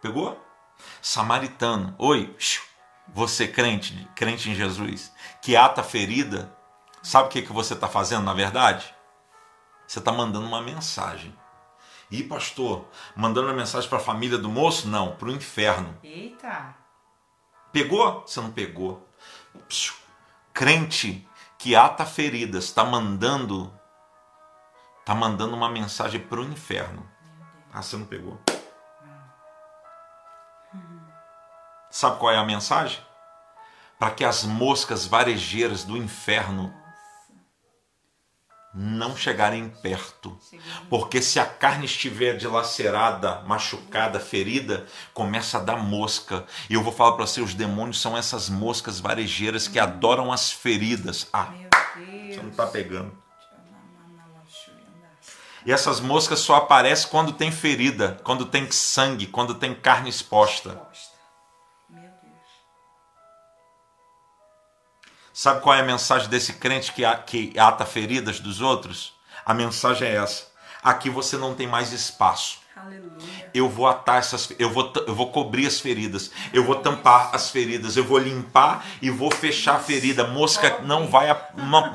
Pegou? 0.02 0.38
Samaritano. 1.00 1.94
Oi, 1.98 2.34
você 3.08 3.46
crente, 3.46 4.08
crente 4.14 4.50
em 4.50 4.54
Jesus, 4.54 5.12
que 5.40 5.56
ata 5.56 5.82
ferida, 5.82 6.54
sabe 7.02 7.28
o 7.28 7.30
que, 7.30 7.42
que 7.42 7.52
você 7.52 7.74
está 7.74 7.88
fazendo 7.88 8.24
na 8.24 8.34
verdade? 8.34 8.94
Você 9.86 9.98
está 9.98 10.12
mandando 10.12 10.46
uma 10.46 10.60
mensagem. 10.60 11.36
E 12.10 12.22
pastor, 12.22 12.88
mandando 13.14 13.48
uma 13.48 13.56
mensagem 13.56 13.88
para 13.88 13.98
a 13.98 14.02
família 14.02 14.38
do 14.38 14.48
moço? 14.48 14.88
Não, 14.88 15.16
para 15.16 15.28
o 15.28 15.32
inferno. 15.32 15.96
Eita. 16.02 16.74
Pegou? 17.72 18.22
Você 18.26 18.40
não 18.40 18.50
pegou. 18.50 19.08
Psiu. 19.68 19.94
Crente 20.52 21.28
que 21.58 21.74
ata 21.74 22.06
feridas 22.06 22.64
está 22.64 22.84
mandando 22.84 23.72
tá 25.04 25.14
mandando 25.14 25.54
uma 25.54 25.70
mensagem 25.70 26.20
para 26.20 26.40
o 26.40 26.44
inferno. 26.44 27.08
Ah, 27.72 27.80
você 27.80 27.96
não 27.96 28.06
pegou. 28.06 28.40
Sabe 31.96 32.18
qual 32.18 32.30
é 32.30 32.36
a 32.36 32.44
mensagem? 32.44 32.98
Para 33.98 34.10
que 34.10 34.22
as 34.22 34.44
moscas 34.44 35.06
varejeiras 35.06 35.82
do 35.82 35.96
inferno 35.96 36.70
não 38.74 39.16
chegarem 39.16 39.70
perto. 39.70 40.38
Porque 40.90 41.22
se 41.22 41.40
a 41.40 41.46
carne 41.46 41.86
estiver 41.86 42.36
dilacerada, 42.36 43.40
machucada, 43.46 44.20
ferida, 44.20 44.84
começa 45.14 45.56
a 45.56 45.62
dar 45.62 45.78
mosca. 45.78 46.44
E 46.68 46.74
eu 46.74 46.82
vou 46.82 46.92
falar 46.92 47.12
para 47.12 47.26
você, 47.26 47.40
os 47.40 47.54
demônios 47.54 47.98
são 47.98 48.14
essas 48.14 48.50
moscas 48.50 49.00
varejeiras 49.00 49.66
que 49.66 49.78
adoram 49.78 50.30
as 50.30 50.52
feridas. 50.52 51.26
Ah, 51.32 51.50
você 52.28 52.42
não 52.42 52.50
está 52.50 52.66
pegando. 52.66 53.16
E 55.64 55.72
essas 55.72 55.98
moscas 55.98 56.40
só 56.40 56.56
aparecem 56.56 57.08
quando 57.08 57.32
tem 57.32 57.50
ferida, 57.50 58.20
quando 58.22 58.44
tem 58.44 58.70
sangue, 58.70 59.26
quando 59.26 59.54
tem 59.54 59.74
carne 59.74 60.10
exposta. 60.10 60.78
Sabe 65.38 65.60
qual 65.60 65.74
é 65.74 65.80
a 65.80 65.84
mensagem 65.84 66.30
desse 66.30 66.54
crente 66.54 66.94
que, 66.94 67.02
que 67.26 67.58
ata 67.58 67.84
feridas 67.84 68.40
dos 68.40 68.62
outros? 68.62 69.12
A 69.44 69.52
mensagem 69.52 70.08
é 70.08 70.14
essa. 70.14 70.46
Aqui 70.82 71.10
você 71.10 71.36
não 71.36 71.54
tem 71.54 71.66
mais 71.66 71.92
espaço. 71.92 72.60
Aleluia. 72.74 73.50
eu 73.52 73.68
vou 73.68 73.86
atar 73.86 74.18
essas, 74.18 74.50
eu 74.58 74.70
vou, 74.70 74.90
eu 75.06 75.14
vou 75.14 75.30
cobrir 75.30 75.66
as 75.66 75.78
feridas, 75.78 76.30
eu 76.54 76.64
vou 76.64 76.76
tampar 76.76 77.34
as 77.34 77.50
feridas, 77.50 77.98
eu 77.98 78.04
vou 78.04 78.18
limpar 78.18 78.82
e 79.02 79.10
vou 79.10 79.30
fechar 79.30 79.76
a 79.76 79.78
ferida. 79.78 80.26
Mosca 80.26 80.78
não 80.84 81.06
vai, 81.06 81.28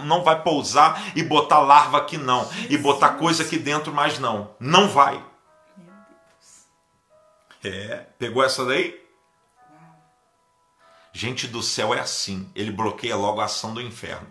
não, 0.06 0.24
vai 0.24 0.40
pousar 0.44 1.02
e 1.16 1.24
botar 1.24 1.62
larva 1.62 1.98
aqui 1.98 2.18
não, 2.18 2.48
e 2.70 2.78
botar 2.78 3.10
coisa 3.10 3.42
aqui 3.42 3.58
dentro 3.58 3.92
mais 3.92 4.20
não, 4.20 4.52
não 4.60 4.88
vai. 4.88 5.20
É, 7.64 8.06
pegou 8.20 8.44
essa 8.44 8.64
daí? 8.66 9.01
Gente 11.14 11.48
do 11.48 11.62
céu 11.62 11.94
é 11.94 12.00
assim, 12.00 12.50
ele 12.56 12.72
bloqueia 12.72 13.16
logo 13.16 13.42
a 13.42 13.46
ação 13.46 13.74
do 13.74 13.82
inferno. 13.82 14.28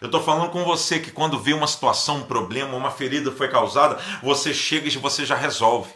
Eu 0.00 0.06
estou 0.06 0.22
falando 0.22 0.50
com 0.50 0.64
você 0.64 0.98
que 0.98 1.10
quando 1.10 1.38
vê 1.38 1.52
uma 1.52 1.66
situação, 1.66 2.18
um 2.18 2.22
problema, 2.24 2.74
uma 2.74 2.90
ferida 2.90 3.30
foi 3.30 3.48
causada, 3.48 3.98
você 4.22 4.52
chega 4.54 4.88
e 4.88 4.96
você 4.96 5.24
já 5.26 5.36
resolve. 5.36 5.92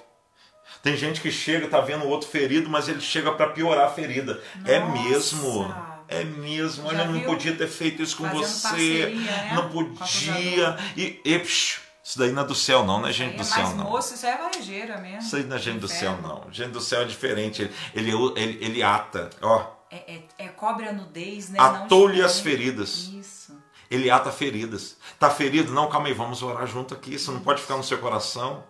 Tem 0.82 0.96
gente 0.96 1.20
que 1.22 1.32
chega, 1.32 1.66
tá 1.66 1.80
vendo 1.80 2.06
outro 2.06 2.28
ferido, 2.28 2.68
mas 2.68 2.88
ele 2.88 3.00
chega 3.00 3.32
para 3.32 3.48
piorar 3.48 3.86
a 3.86 3.90
ferida. 3.90 4.42
É 4.66 4.78
Nossa! 4.78 5.02
mesmo. 5.02 5.74
É 6.06 6.22
mesmo. 6.22 6.86
Olha, 6.86 6.98
Já 6.98 7.04
eu 7.06 7.12
não 7.12 7.20
podia 7.20 7.56
ter 7.56 7.66
feito 7.66 8.02
isso 8.02 8.16
com 8.18 8.24
Fazendo 8.24 8.44
você. 8.44 8.68
parceria, 8.68 9.30
né? 9.32 9.52
Não 9.54 9.68
podia. 9.70 10.76
E, 10.94 11.20
e 11.24 11.38
psh, 11.38 11.80
isso 12.04 12.18
daí 12.18 12.30
não 12.32 12.42
é 12.42 12.44
do 12.44 12.54
céu, 12.54 12.84
não, 12.84 13.00
não 13.00 13.08
é 13.08 13.12
gente 13.12 13.30
Aí 13.30 13.36
do 13.36 13.40
é 13.42 13.44
céu, 13.44 13.62
mais 13.64 13.76
não. 13.76 13.84
moço, 13.84 14.14
isso 14.14 14.26
é 14.26 14.36
varejeira 14.36 14.98
mesmo. 14.98 15.18
Isso 15.20 15.36
aí 15.36 15.44
não 15.44 15.56
é 15.56 15.58
gente 15.58 15.78
do 15.78 15.88
céu, 15.88 16.18
não. 16.22 16.44
Gente 16.52 16.70
do 16.70 16.80
céu 16.80 17.00
é 17.02 17.04
diferente. 17.06 17.62
Ele, 17.94 18.10
ele, 18.10 18.32
ele, 18.36 18.64
ele 18.64 18.82
ata. 18.82 19.30
Ó, 19.40 19.64
É, 19.90 20.14
é, 20.16 20.22
é 20.38 20.48
cobre 20.48 20.86
a 20.86 20.92
nudez, 20.92 21.48
né? 21.48 21.58
Atou-lhe 21.58 22.18
Não 22.18 22.26
as 22.26 22.38
feridas. 22.40 23.08
Isso. 23.12 23.56
ele 23.90 24.10
ata 24.10 24.30
feridas. 24.30 24.96
Tá 25.18 25.30
ferido? 25.30 25.72
Não, 25.72 25.88
calma 25.88 26.08
aí, 26.08 26.12
vamos 26.12 26.42
orar 26.42 26.66
junto 26.66 26.92
aqui. 26.92 27.14
Isso 27.14 27.32
não 27.32 27.40
pode 27.40 27.62
ficar 27.62 27.76
no 27.76 27.82
seu 27.84 27.96
coração. 27.98 28.62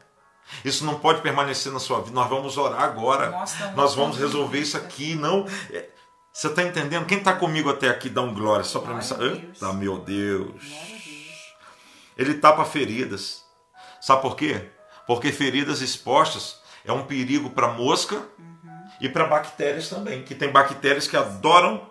Isso 0.64 0.84
não 0.84 1.00
pode 1.00 1.20
permanecer 1.22 1.72
na 1.72 1.80
sua 1.80 2.00
vida. 2.02 2.12
Nós 2.14 2.28
vamos 2.28 2.56
orar 2.56 2.82
agora. 2.82 3.30
Mostra 3.30 3.72
Nós 3.72 3.94
vamos 3.94 4.16
resolver 4.18 4.58
isso 4.60 4.76
aqui. 4.76 5.14
Não. 5.16 5.46
é- 5.72 5.88
Você 6.32 6.48
está 6.48 6.62
entendendo? 6.62 7.06
Quem 7.06 7.18
está 7.18 7.32
comigo 7.32 7.70
até 7.70 7.88
aqui, 7.88 8.08
dá 8.10 8.20
um 8.20 8.34
glória 8.34 8.64
só 8.64 8.78
para 8.80 8.92
mim. 8.94 9.00
Eita, 9.00 9.72
meu 9.72 9.98
Deus. 9.98 10.62
Glória 10.62 10.82
a 10.82 10.86
Deus. 10.88 10.93
Ele 12.16 12.34
tapa 12.34 12.64
feridas. 12.64 13.44
Sabe 14.00 14.22
por 14.22 14.36
quê? 14.36 14.70
Porque 15.06 15.32
feridas 15.32 15.80
expostas 15.80 16.60
é 16.84 16.92
um 16.92 17.06
perigo 17.06 17.50
para 17.50 17.68
mosca 17.68 18.22
e 19.00 19.08
para 19.08 19.26
bactérias 19.26 19.88
também. 19.88 20.22
Que 20.22 20.34
tem 20.34 20.50
bactérias 20.50 21.06
que 21.06 21.16
adoram 21.16 21.90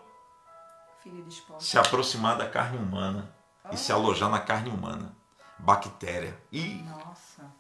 se 1.60 1.78
aproximar 1.78 2.38
da 2.38 2.48
carne 2.48 2.78
humana 2.78 3.34
e 3.72 3.78
se 3.78 3.92
alojar 3.92 4.30
na 4.30 4.40
carne 4.40 4.70
humana. 4.70 5.16
Bactéria. 5.58 6.38
E, 6.52 6.84
Nossa. 6.84 7.52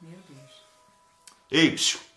Meu 0.00 0.18
Deus. 0.28 0.50
ei, 1.50 1.76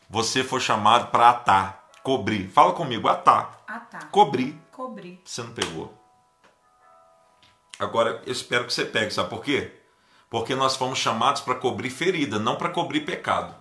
você 0.09 0.43
foi 0.43 0.59
chamado 0.59 1.11
para 1.11 1.29
atar, 1.29 1.89
cobrir. 2.01 2.47
Fala 2.49 2.73
comigo, 2.73 3.07
atar, 3.07 3.63
tá. 3.91 4.05
cobrir. 4.11 4.59
Cobrir. 4.71 5.21
Você 5.23 5.43
não 5.43 5.53
pegou. 5.53 6.02
Agora 7.79 8.21
eu 8.25 8.31
espero 8.31 8.65
que 8.65 8.73
você 8.73 8.85
pegue, 8.85 9.11
sabe 9.11 9.29
por 9.29 9.43
quê? 9.43 9.71
Porque 10.29 10.55
nós 10.55 10.75
fomos 10.75 10.99
chamados 10.99 11.41
para 11.41 11.55
cobrir 11.55 11.89
ferida, 11.89 12.39
não 12.39 12.55
para 12.55 12.69
cobrir 12.69 13.01
pecado. 13.01 13.55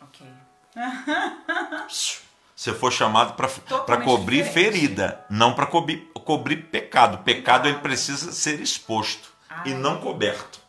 Ok. 0.00 0.26
Você 2.54 2.74
foi 2.74 2.90
chamado 2.90 3.34
para 3.34 4.00
cobrir 4.02 4.42
diferente. 4.42 4.52
ferida, 4.72 5.24
não 5.30 5.54
para 5.54 5.64
cobrir, 5.64 6.10
cobrir 6.24 6.56
pecado. 6.56 7.18
Pecado 7.18 7.68
ele 7.68 7.78
precisa 7.78 8.32
ser 8.32 8.60
exposto 8.60 9.32
e 9.64 9.72
Ai. 9.72 9.78
não 9.78 10.00
coberto. 10.00 10.60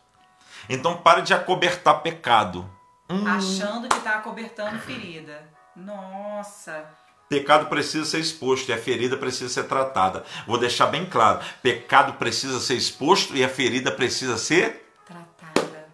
Então 0.68 0.96
pare 0.98 1.22
de 1.22 1.34
acobertar 1.34 2.00
pecado. 2.00 2.68
Hum, 3.08 3.26
Achando 3.26 3.88
que 3.88 4.00
tá 4.02 4.18
acobertando 4.18 4.78
ferida. 4.78 5.50
Nossa. 5.74 6.88
Pecado 7.30 7.66
precisa 7.66 8.04
ser 8.04 8.18
exposto 8.18 8.68
e 8.70 8.72
a 8.72 8.76
ferida 8.76 9.16
precisa 9.16 9.48
ser 9.48 9.62
tratada. 9.68 10.24
Vou 10.48 10.58
deixar 10.58 10.86
bem 10.86 11.06
claro: 11.06 11.38
pecado 11.62 12.14
precisa 12.14 12.58
ser 12.58 12.74
exposto 12.74 13.36
e 13.36 13.44
a 13.44 13.48
ferida 13.48 13.92
precisa 13.92 14.36
ser. 14.36 14.92
Tratada. 15.06 15.88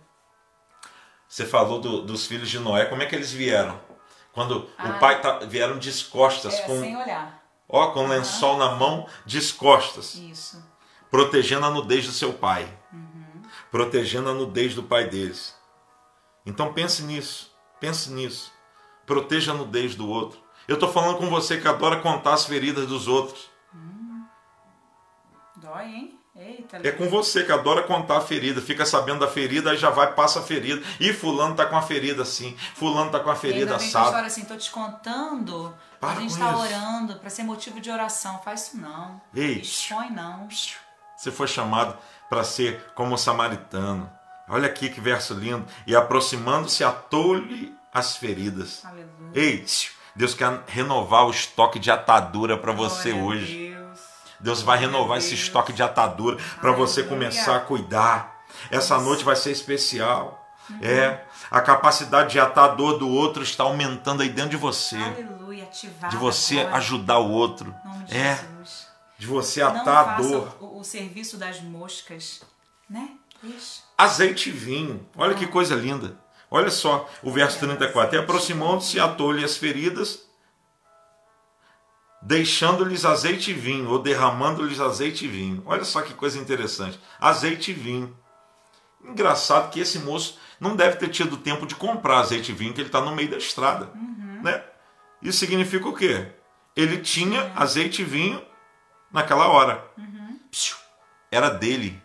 Você 1.29 1.45
falou 1.45 1.79
do- 1.79 2.01
dos 2.01 2.27
filhos 2.27 2.49
de 2.49 2.59
Noé, 2.59 2.87
como 2.87 3.03
é 3.03 3.07
que 3.07 3.15
eles 3.15 3.31
vieram? 3.33 3.79
Quando 4.33 4.67
Ah. 4.79 4.89
o 4.89 4.99
pai 4.99 5.21
tá, 5.21 5.41
vieram 5.41 5.77
descostas, 5.77 6.55
É, 6.55 6.63
com, 6.63 6.81
sem 6.81 6.97
olhar. 6.97 7.43
ó, 7.69 7.89
com 7.89 8.07
lençol 8.09 8.57
na 8.57 8.71
mão, 8.75 9.07
descostas, 9.27 10.15
Isso. 10.15 10.65
protegendo 11.11 11.67
a 11.67 11.71
nudez 11.71 12.07
do 12.07 12.13
seu 12.13 12.33
pai, 12.33 12.67
Uhum. 12.91 13.43
protegendo 13.71 14.31
a 14.31 14.33
nudez 14.33 14.75
do 14.75 14.83
pai 14.83 15.07
deles. 15.07 15.55
Então 16.47 16.73
pense 16.73 17.03
nisso, 17.03 17.55
pense 17.79 18.11
nisso. 18.11 18.51
Proteja 19.05 19.53
a 19.53 19.55
nudez 19.55 19.95
do 19.95 20.09
outro. 20.09 20.46
Eu 20.69 20.75
estou 20.75 20.93
falando 20.93 21.17
com 21.19 21.29
você 21.31 21.59
que 21.61 21.69
adora 21.69 22.01
contar 22.01 22.35
as 22.35 22.45
feridas 22.45 22.87
dos 22.87 23.07
outros. 23.09 23.51
Dói, 25.57 25.85
hein? 25.85 26.21
Eita, 26.39 26.87
É 26.87 26.93
com 26.93 27.09
você 27.09 27.45
que 27.45 27.51
adora 27.53 27.83
contar 27.85 28.19
a 28.19 28.21
ferida, 28.21 28.61
fica 28.61 28.85
sabendo 28.85 29.21
da 29.21 29.27
ferida, 29.27 29.71
aí 29.71 29.77
já 29.79 29.89
vai, 29.89 30.13
passa 30.13 30.41
a 30.41 30.43
ferida. 30.43 30.83
E 31.01 31.11
fulano 31.15 31.55
tá 31.55 31.65
com 31.65 31.77
a 31.77 31.81
ferida 31.81 32.21
assim, 32.23 32.55
fulano 32.75 33.11
tá 33.11 33.21
com 33.21 33.31
a 33.31 33.33
E 33.33 33.37
ferida 33.39 33.73
a 33.73 33.77
assada. 33.77 34.05
história 34.05 34.27
assim, 34.27 34.45
tô 34.45 34.55
te 34.55 34.71
contando, 34.71 35.75
Para 35.99 36.11
a 36.11 36.21
gente 36.21 36.37
tá 36.37 36.51
isso. 36.51 36.59
orando 36.61 37.17
pra 37.17 37.31
ser 37.31 37.43
motivo 37.43 37.81
de 37.81 37.91
oração. 37.91 38.39
Faz 38.45 38.67
isso 38.67 38.77
não. 38.77 39.19
Ei, 39.35 39.61
Expõe 39.61 40.11
não. 40.11 40.47
Você 41.17 41.31
foi 41.33 41.47
chamado 41.47 41.97
para 42.29 42.45
ser 42.45 42.85
como 42.95 43.15
o 43.15 43.19
samaritano. 43.19 44.11
Olha 44.47 44.67
aqui 44.67 44.91
que 44.91 45.01
verso 45.01 45.33
lindo. 45.33 45.65
E 45.87 45.97
aproximando-se, 45.97 46.85
atou-lhe 46.85 47.75
as 47.95 48.15
feridas. 48.19 48.85
Aleluia. 48.85 49.31
Ei, 49.33 49.65
Deus 50.17 50.35
quer 50.35 50.63
renovar 50.67 51.27
o 51.27 51.31
estoque 51.31 51.79
de 51.79 51.91
atadura 51.91 52.57
para 52.57 52.73
você 52.73 53.13
Glória 53.13 53.27
hoje. 53.29 53.69
Deus. 53.69 54.01
Deus 54.41 54.63
vai 54.63 54.79
Glória 54.79 54.93
renovar 54.97 55.19
esse 55.19 55.31
Deus. 55.31 55.43
estoque 55.43 55.73
de 55.73 55.83
atadura 55.83 56.39
para 56.61 56.73
você 56.73 57.03
começar 57.03 57.57
a 57.57 57.61
cuidar. 57.61 58.35
Essa 58.71 58.99
noite 58.99 59.23
vai 59.25 59.37
ser 59.37 59.51
especial. 59.53 60.43
Uhum. 60.71 60.79
É, 60.83 61.25
a 61.51 61.61
capacidade 61.61 62.33
de 62.33 62.41
atar 62.41 62.65
a 62.65 62.75
dor 62.75 62.99
do 62.99 63.09
outro 63.09 63.43
está 63.43 63.63
aumentando 63.65 64.23
aí 64.23 64.29
dentro 64.29 64.51
de 64.51 64.57
você. 64.57 64.97
Aleluia. 64.97 65.63
Ativada 65.65 66.09
De 66.09 66.17
você 66.17 66.61
agora, 66.61 66.77
ajudar 66.77 67.19
o 67.19 67.31
outro. 67.31 67.75
De 68.07 68.17
É, 68.17 68.35
Jesus. 68.37 68.87
de 69.19 69.27
você 69.27 69.63
atar 69.63 70.09
a 70.09 70.17
dor. 70.17 70.57
o, 70.61 70.81
o 70.81 70.85
serviço 70.85 71.37
das 71.37 71.61
moscas, 71.61 72.43
né? 72.89 73.11
Azeite 73.97 74.49
e 74.49 74.53
vinho. 74.53 75.07
Olha 75.17 75.35
que 75.35 75.47
coisa 75.47 75.75
linda. 75.75 76.17
Olha 76.51 76.71
só 76.71 77.09
o 77.23 77.31
verso 77.31 77.59
34. 77.59 78.17
E 78.17 78.19
aproximando-se, 78.19 79.01
atou-lhe 79.01 79.45
as 79.45 79.57
feridas, 79.57 80.27
deixando-lhes 82.23 83.05
azeite 83.05 83.51
e 83.51 83.55
vinho, 83.55 83.91
ou 83.91 83.99
derramando-lhes 83.99 84.81
azeite 84.81 85.25
e 85.25 85.29
vinho. 85.29 85.63
Olha 85.67 85.85
só 85.85 86.03
que 86.03 86.15
coisa 86.15 86.39
interessante. 86.39 86.99
Azeite 87.21 87.71
e 87.71 87.75
vinho. 87.75 88.17
Engraçado 89.05 89.71
que 89.71 89.81
esse 89.81 89.99
moço 90.01 90.39
não 90.59 90.75
deve 90.75 90.97
ter 90.97 91.09
tido 91.09 91.37
tempo 91.37 91.67
de 91.67 91.75
comprar 91.75 92.19
azeite 92.19 92.53
e 92.53 92.55
vinho, 92.55 92.73
que 92.73 92.81
ele 92.81 92.89
está 92.89 93.01
no 93.01 93.15
meio 93.15 93.31
da 93.31 93.37
estrada. 93.37 93.91
Né? 94.43 94.63
Isso 95.23 95.39
significa 95.39 95.89
o 95.89 95.95
quê? 95.95 96.29
Ele 96.75 96.99
tinha 96.99 97.53
azeite 97.55 98.03
e 98.03 98.05
vinho 98.05 98.43
naquela 99.13 99.49
hora. 99.49 99.85
Psiu. 100.51 100.77
Era 101.31 101.49
dele. 101.49 102.01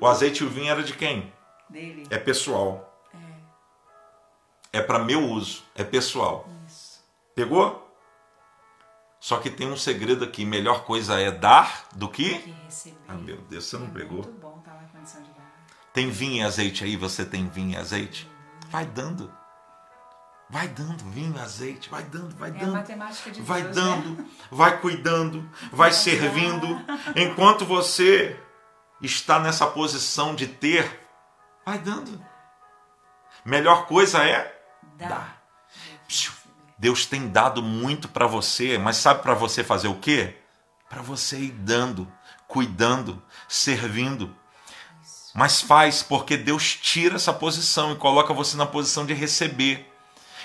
O 0.00 0.06
azeite 0.06 0.42
e 0.42 0.46
o 0.46 0.50
vinho 0.50 0.70
era 0.70 0.82
de 0.82 0.92
quem? 0.94 1.32
Dele. 1.68 2.06
É 2.10 2.18
pessoal. 2.18 2.89
É 4.72 4.80
para 4.80 4.98
meu 4.98 5.20
uso. 5.28 5.62
É 5.74 5.82
pessoal. 5.84 6.48
Isso. 6.66 7.00
Pegou? 7.34 7.86
Só 9.18 9.38
que 9.38 9.50
tem 9.50 9.66
um 9.70 9.76
segredo 9.76 10.24
aqui. 10.24 10.44
Melhor 10.44 10.84
coisa 10.84 11.20
é 11.20 11.30
dar 11.30 11.86
do 11.94 12.08
que. 12.08 12.38
Que 12.38 12.50
receber. 12.64 12.96
Ah, 13.08 13.14
meu 13.14 13.36
Deus, 13.42 13.64
você 13.66 13.76
não 13.76 13.86
É 13.88 13.90
pegou. 13.90 14.22
Muito 14.22 14.40
bom 14.40 14.58
estar 14.58 14.74
na 14.74 14.88
condição 14.88 15.22
de 15.22 15.28
dar. 15.30 15.40
Tem 15.92 16.08
vinho 16.08 16.42
e 16.42 16.46
azeite 16.46 16.84
aí? 16.84 16.96
Você 16.96 17.24
tem 17.24 17.48
vinho 17.48 17.72
e 17.72 17.76
azeite? 17.76 18.30
Vai 18.70 18.86
dando. 18.86 19.32
Vai 20.48 20.66
dando 20.68 21.04
vinho 21.10 21.34
e 21.36 21.40
azeite. 21.40 21.90
Vai 21.90 22.02
dando, 22.04 22.34
vai 22.36 22.50
É 22.50 22.52
dando. 22.54 22.72
matemática 22.72 23.30
de 23.30 23.40
Vai 23.42 23.62
Deus, 23.62 23.74
dando, 23.76 24.10
né? 24.22 24.28
vai 24.50 24.80
cuidando, 24.80 25.48
vai 25.72 25.92
servindo. 25.92 26.66
Enquanto 27.14 27.64
você 27.64 28.38
está 29.00 29.38
nessa 29.38 29.66
posição 29.66 30.34
de 30.34 30.48
ter, 30.48 31.06
vai 31.64 31.78
dando. 31.78 32.20
Melhor 33.44 33.86
coisa 33.86 34.24
é 34.24 34.59
Dá. 35.08 35.36
Deus 36.78 37.04
tem 37.04 37.28
dado 37.28 37.62
muito 37.62 38.08
para 38.08 38.26
você, 38.26 38.78
mas 38.78 38.96
sabe 38.96 39.22
para 39.22 39.34
você 39.34 39.62
fazer 39.62 39.88
o 39.88 39.96
quê? 39.96 40.36
Para 40.88 41.02
você 41.02 41.38
ir 41.38 41.52
dando, 41.52 42.10
cuidando, 42.48 43.22
servindo. 43.46 44.34
Mas 45.34 45.60
faz 45.60 46.02
porque 46.02 46.36
Deus 46.36 46.74
tira 46.74 47.16
essa 47.16 47.32
posição 47.32 47.92
e 47.92 47.96
coloca 47.96 48.32
você 48.32 48.56
na 48.56 48.64
posição 48.64 49.04
de 49.04 49.12
receber. 49.12 49.92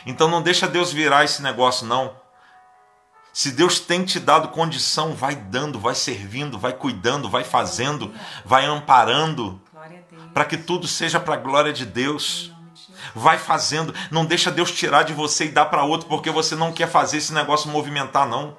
Então 0.05 0.27
não 0.27 0.41
deixa 0.41 0.67
Deus 0.67 0.91
virar 0.91 1.23
esse 1.23 1.41
negócio 1.41 1.87
não. 1.87 2.15
Se 3.33 3.51
Deus 3.51 3.79
tem 3.79 4.05
te 4.05 4.19
dado 4.19 4.49
condição, 4.49 5.13
vai 5.13 5.35
dando, 5.35 5.79
vai 5.79 5.95
servindo, 5.95 6.59
vai 6.59 6.71
cuidando, 6.71 7.29
vai 7.29 7.43
fazendo, 7.43 8.13
vai 8.45 8.65
amparando, 8.65 9.61
para 10.33 10.45
que 10.45 10.57
tudo 10.57 10.87
seja 10.87 11.19
para 11.19 11.33
a 11.33 11.37
glória 11.37 11.73
de 11.73 11.85
Deus. 11.85 12.54
Vai 13.15 13.37
fazendo, 13.37 13.95
não 14.11 14.25
deixa 14.25 14.51
Deus 14.51 14.71
tirar 14.71 15.03
de 15.03 15.13
você 15.13 15.45
e 15.45 15.49
dar 15.49 15.65
para 15.65 15.85
outro 15.85 16.07
porque 16.07 16.29
você 16.29 16.53
não 16.53 16.73
quer 16.73 16.89
fazer 16.89 17.17
esse 17.17 17.33
negócio 17.33 17.69
movimentar 17.69 18.27
não. 18.27 18.57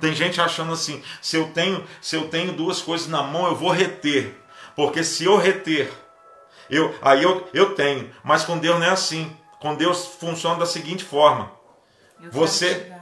Tem 0.00 0.14
gente 0.14 0.40
achando 0.40 0.72
assim, 0.72 1.02
se 1.20 1.36
eu 1.36 1.50
tenho, 1.50 1.84
se 2.00 2.14
eu 2.14 2.28
tenho 2.28 2.52
duas 2.52 2.80
coisas 2.80 3.08
na 3.08 3.20
mão, 3.20 3.46
eu 3.46 3.56
vou 3.56 3.70
reter. 3.70 4.32
Porque 4.76 5.02
se 5.02 5.24
eu 5.24 5.36
reter, 5.36 5.92
eu, 6.70 6.94
aí 7.02 7.20
eu, 7.22 7.48
eu 7.52 7.74
tenho. 7.74 8.08
Mas 8.22 8.44
com 8.44 8.56
Deus 8.58 8.78
não 8.78 8.86
é 8.86 8.90
assim. 8.90 9.36
Com 9.58 9.74
Deus 9.74 10.06
funciona 10.20 10.60
da 10.60 10.66
seguinte 10.66 11.02
forma: 11.02 11.50
Você- 12.30 12.92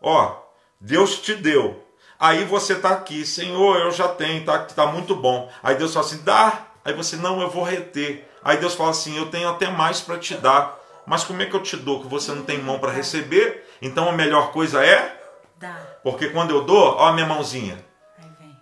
ó, 0.00 0.36
Deus 0.80 1.18
te 1.18 1.34
deu. 1.34 1.84
Aí 2.18 2.44
você 2.44 2.76
tá 2.76 2.90
aqui, 2.90 3.26
Senhor, 3.26 3.78
eu 3.78 3.90
já 3.90 4.06
tenho, 4.06 4.44
tá, 4.44 4.58
tá 4.60 4.86
muito 4.86 5.16
bom. 5.16 5.50
Aí 5.62 5.74
Deus 5.74 5.92
fala 5.92 6.06
assim, 6.06 6.22
dá. 6.22 6.66
Aí 6.84 6.92
você, 6.92 7.16
não, 7.16 7.40
eu 7.40 7.50
vou 7.50 7.64
reter. 7.64 8.29
Aí 8.42 8.56
Deus 8.56 8.74
fala 8.74 8.90
assim, 8.90 9.16
eu 9.16 9.26
tenho 9.26 9.48
até 9.48 9.70
mais 9.70 10.00
para 10.00 10.18
te 10.18 10.34
dar. 10.34 10.78
Mas 11.06 11.24
como 11.24 11.42
é 11.42 11.46
que 11.46 11.54
eu 11.54 11.62
te 11.62 11.76
dou? 11.76 12.00
Que 12.00 12.08
você 12.08 12.32
não 12.32 12.42
tem 12.44 12.58
mão 12.58 12.78
para 12.78 12.92
receber? 12.92 13.68
Então 13.82 14.08
a 14.08 14.12
melhor 14.12 14.52
coisa 14.52 14.84
é 14.84 15.20
Dá. 15.58 15.76
porque 16.02 16.28
quando 16.28 16.50
eu 16.50 16.64
dou, 16.64 16.96
ó 16.96 17.06
a 17.06 17.12
minha 17.12 17.26
mãozinha. 17.26 17.84
Aí 18.18 18.30
vem. 18.38 18.56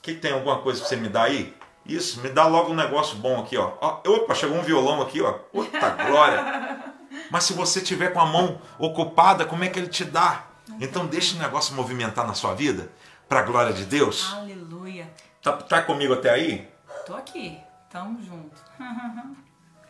Que 0.00 0.14
tem 0.14 0.32
alguma 0.32 0.58
coisa 0.58 0.80
pra 0.80 0.88
você 0.88 0.96
me 0.96 1.08
dar 1.08 1.24
aí? 1.24 1.54
Isso, 1.84 2.20
me 2.20 2.28
dá 2.28 2.46
logo 2.46 2.70
um 2.70 2.76
negócio 2.76 3.16
bom 3.16 3.40
aqui, 3.40 3.56
ó. 3.56 3.72
ó 3.80 4.00
opa, 4.06 4.34
chegou 4.34 4.56
um 4.56 4.62
violão 4.62 5.00
aqui, 5.00 5.20
ó. 5.22 5.32
Puta 5.32 5.88
glória. 6.06 6.94
Mas 7.30 7.44
se 7.44 7.52
você 7.54 7.80
tiver 7.80 8.12
com 8.12 8.20
a 8.20 8.26
mão 8.26 8.60
ocupada, 8.78 9.44
como 9.44 9.64
é 9.64 9.68
que 9.68 9.78
ele 9.78 9.88
te 9.88 10.04
dá? 10.04 10.44
Então 10.80 11.06
deixa 11.06 11.34
o 11.34 11.38
negócio 11.38 11.74
movimentar 11.74 12.26
na 12.26 12.34
sua 12.34 12.54
vida, 12.54 12.90
pra 13.28 13.42
glória 13.42 13.72
de 13.72 13.84
Deus. 13.84 14.32
Aleluia. 14.34 15.10
Tá, 15.42 15.52
tá 15.52 15.82
comigo 15.82 16.12
até 16.12 16.30
aí? 16.30 16.68
Tô 17.06 17.14
aqui. 17.14 17.58
Tamo 17.90 18.22
junto. 18.22 18.62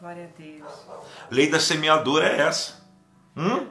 Glória 0.01 0.33
a 0.33 0.39
Deus. 0.41 0.73
Lei 1.31 1.51
da 1.51 1.59
semeadura 1.59 2.27
é 2.29 2.43
essa. 2.43 2.75
Hum? 3.37 3.69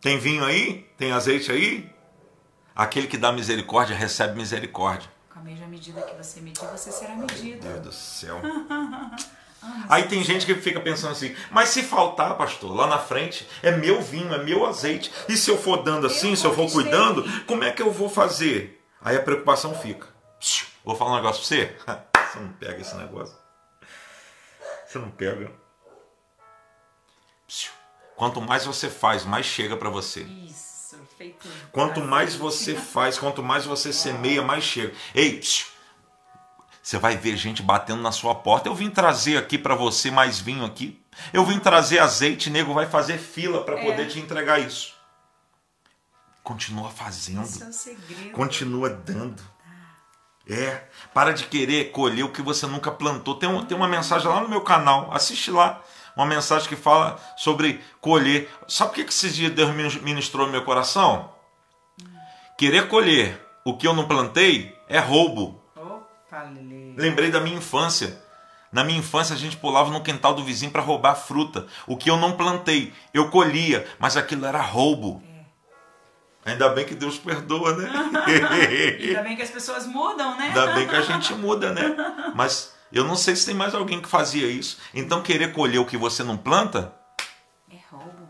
Tem 0.00 0.18
vinho 0.18 0.44
aí? 0.44 0.90
Tem 0.96 1.12
azeite 1.12 1.52
aí? 1.52 1.88
Aquele 2.74 3.06
que 3.06 3.16
dá 3.16 3.30
misericórdia 3.30 3.94
recebe 3.94 4.36
misericórdia. 4.36 5.08
Com 5.32 5.38
a 5.38 5.42
mesma 5.42 5.66
medida 5.68 6.02
que 6.02 6.14
você 6.16 6.40
medir, 6.40 6.66
você 6.66 6.90
será 6.90 7.14
medido. 7.14 7.60
Deus 7.60 7.80
do 7.80 7.92
céu. 7.92 8.40
Aí 9.90 10.04
tem 10.08 10.24
gente 10.24 10.46
que 10.46 10.54
fica 10.54 10.80
pensando 10.80 11.12
assim, 11.12 11.36
mas 11.50 11.68
se 11.68 11.82
faltar, 11.82 12.34
pastor, 12.38 12.74
lá 12.74 12.86
na 12.86 12.98
frente 12.98 13.46
é 13.62 13.70
meu 13.70 14.00
vinho, 14.00 14.32
é 14.32 14.42
meu 14.42 14.64
azeite. 14.64 15.12
E 15.28 15.36
se 15.36 15.50
eu 15.50 15.58
for 15.58 15.82
dando 15.82 16.06
assim, 16.06 16.30
Eu 16.30 16.36
se 16.36 16.46
eu 16.46 16.54
for 16.54 16.72
cuidando, 16.72 17.22
como 17.44 17.62
é 17.62 17.70
que 17.70 17.82
eu 17.82 17.92
vou 17.92 18.08
fazer? 18.08 18.82
Aí 19.02 19.16
a 19.16 19.22
preocupação 19.22 19.74
fica. 19.74 20.08
Vou 20.82 20.96
falar 20.96 21.12
um 21.12 21.16
negócio 21.16 21.46
pra 21.46 21.46
você? 21.46 21.76
Você 22.30 22.38
não 22.38 22.52
pega 22.52 22.80
esse 22.80 22.96
negócio. 22.96 23.36
Você 24.90 24.98
não 24.98 25.08
pega. 25.10 25.52
Quanto 28.16 28.40
mais 28.40 28.64
você 28.66 28.90
faz, 28.90 29.24
mais 29.24 29.46
chega 29.46 29.76
para 29.76 29.88
você. 29.88 30.22
Isso. 30.22 30.98
Feito. 31.16 31.48
Quanto 31.70 32.00
mais 32.00 32.34
você 32.34 32.74
faz, 32.74 33.16
quanto 33.18 33.40
mais 33.42 33.64
você 33.64 33.92
semeia, 33.92 34.42
mais 34.42 34.64
chega. 34.64 34.92
Ei, 35.14 35.38
psiu, 35.38 35.66
você 36.82 36.98
vai 36.98 37.16
ver 37.16 37.36
gente 37.36 37.62
batendo 37.62 38.02
na 38.02 38.10
sua 38.10 38.34
porta. 38.34 38.68
Eu 38.68 38.74
vim 38.74 38.90
trazer 38.90 39.36
aqui 39.36 39.56
para 39.56 39.76
você 39.76 40.10
mais 40.10 40.40
vinho 40.40 40.64
aqui. 40.64 41.00
Eu 41.32 41.44
vim 41.44 41.60
trazer 41.60 42.00
azeite, 42.00 42.50
nego 42.50 42.74
vai 42.74 42.86
fazer 42.86 43.18
fila 43.18 43.62
para 43.64 43.78
É. 43.78 43.84
poder 43.84 44.08
te 44.08 44.18
entregar 44.18 44.58
isso. 44.58 44.94
Continua 46.42 46.90
fazendo, 46.90 47.42
Esse 47.44 47.62
é 47.62 47.66
o 47.66 47.72
segredo. 47.72 48.32
continua 48.32 48.90
dando. 48.90 49.40
É, 50.50 50.82
para 51.14 51.32
de 51.32 51.44
querer 51.44 51.90
colher 51.92 52.24
o 52.24 52.32
que 52.32 52.42
você 52.42 52.66
nunca 52.66 52.90
plantou. 52.90 53.34
Tem, 53.36 53.48
um- 53.48 53.64
tem 53.64 53.76
uma 53.76 53.86
mensagem 53.88 54.26
lá 54.28 54.40
no 54.40 54.48
meu 54.48 54.60
canal, 54.62 55.08
assiste 55.12 55.50
lá. 55.50 55.80
Uma 56.16 56.26
mensagem 56.26 56.68
que 56.68 56.76
fala 56.76 57.18
sobre 57.36 57.80
colher. 58.00 58.50
Sabe 58.66 58.90
o 58.90 58.94
que 58.94 59.00
esses 59.02 59.34
dias 59.34 59.52
Deus 59.52 59.70
ministrou 60.02 60.46
no 60.46 60.52
meu 60.52 60.64
coração? 60.64 61.30
Querer 62.58 62.88
colher 62.88 63.40
o 63.64 63.76
que 63.76 63.86
eu 63.86 63.94
não 63.94 64.06
plantei 64.06 64.76
é 64.88 64.98
roubo. 64.98 65.62
Opa. 65.76 66.50
Lembrei 66.96 67.30
da 67.30 67.40
minha 67.40 67.56
infância. 67.56 68.20
Na 68.72 68.84
minha 68.84 68.98
infância 68.98 69.34
a 69.34 69.38
gente 69.38 69.56
pulava 69.56 69.90
no 69.90 70.02
quintal 70.02 70.34
do 70.34 70.44
vizinho 70.44 70.70
para 70.70 70.82
roubar 70.82 71.14
fruta. 71.14 71.66
O 71.86 71.96
que 71.96 72.10
eu 72.10 72.16
não 72.16 72.32
plantei, 72.36 72.92
eu 73.14 73.28
colhia, 73.30 73.86
mas 73.98 74.16
aquilo 74.16 74.44
era 74.46 74.60
roubo. 74.60 75.22
Ainda 76.50 76.68
bem 76.70 76.84
que 76.84 76.94
Deus 76.94 77.18
perdoa, 77.18 77.76
né? 77.76 77.90
Ainda 78.26 79.22
bem 79.22 79.36
que 79.36 79.42
as 79.42 79.50
pessoas 79.50 79.86
mudam, 79.86 80.36
né? 80.36 80.46
Ainda 80.46 80.66
bem 80.74 80.88
que 80.88 80.94
a 80.96 81.02
gente 81.02 81.34
muda, 81.34 81.72
né? 81.72 81.94
Mas 82.34 82.74
eu 82.92 83.04
não 83.04 83.16
sei 83.16 83.36
se 83.36 83.46
tem 83.46 83.54
mais 83.54 83.74
alguém 83.74 84.00
que 84.00 84.08
fazia 84.08 84.46
isso. 84.46 84.78
Então 84.94 85.22
querer 85.22 85.52
colher 85.52 85.78
o 85.78 85.86
que 85.86 85.96
você 85.96 86.22
não 86.22 86.36
planta, 86.36 86.94
É 87.72 87.76
roubo. 87.90 88.28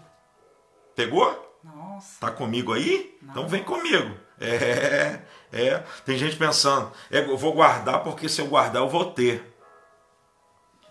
pegou? 0.94 1.58
Nossa. 1.62 2.20
Tá 2.20 2.30
comigo 2.30 2.72
aí? 2.72 3.18
Então 3.22 3.48
vem 3.48 3.62
comigo. 3.62 4.16
É, 4.40 5.20
É, 5.52 5.78
tem 6.04 6.16
gente 6.16 6.36
pensando, 6.36 6.92
é, 7.10 7.18
eu 7.18 7.36
vou 7.36 7.52
guardar 7.52 8.04
porque 8.04 8.28
se 8.28 8.40
eu 8.40 8.46
guardar 8.46 8.82
eu 8.82 8.88
vou 8.88 9.12
ter. 9.12 9.52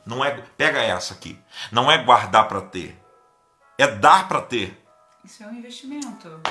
Não 0.06 0.24
é, 0.24 0.32
pega 0.58 0.82
essa 0.82 1.14
aqui. 1.14 1.40
Não 1.72 1.90
é 1.90 1.98
guardar 2.04 2.48
para 2.48 2.62
ter. 2.62 3.00
É 3.78 3.88
dar 3.88 4.28
para 4.28 4.42
ter. 4.42 4.78
Isso 5.24 5.44
é 5.44 5.48
um 5.48 5.54
investimento. 5.54 6.42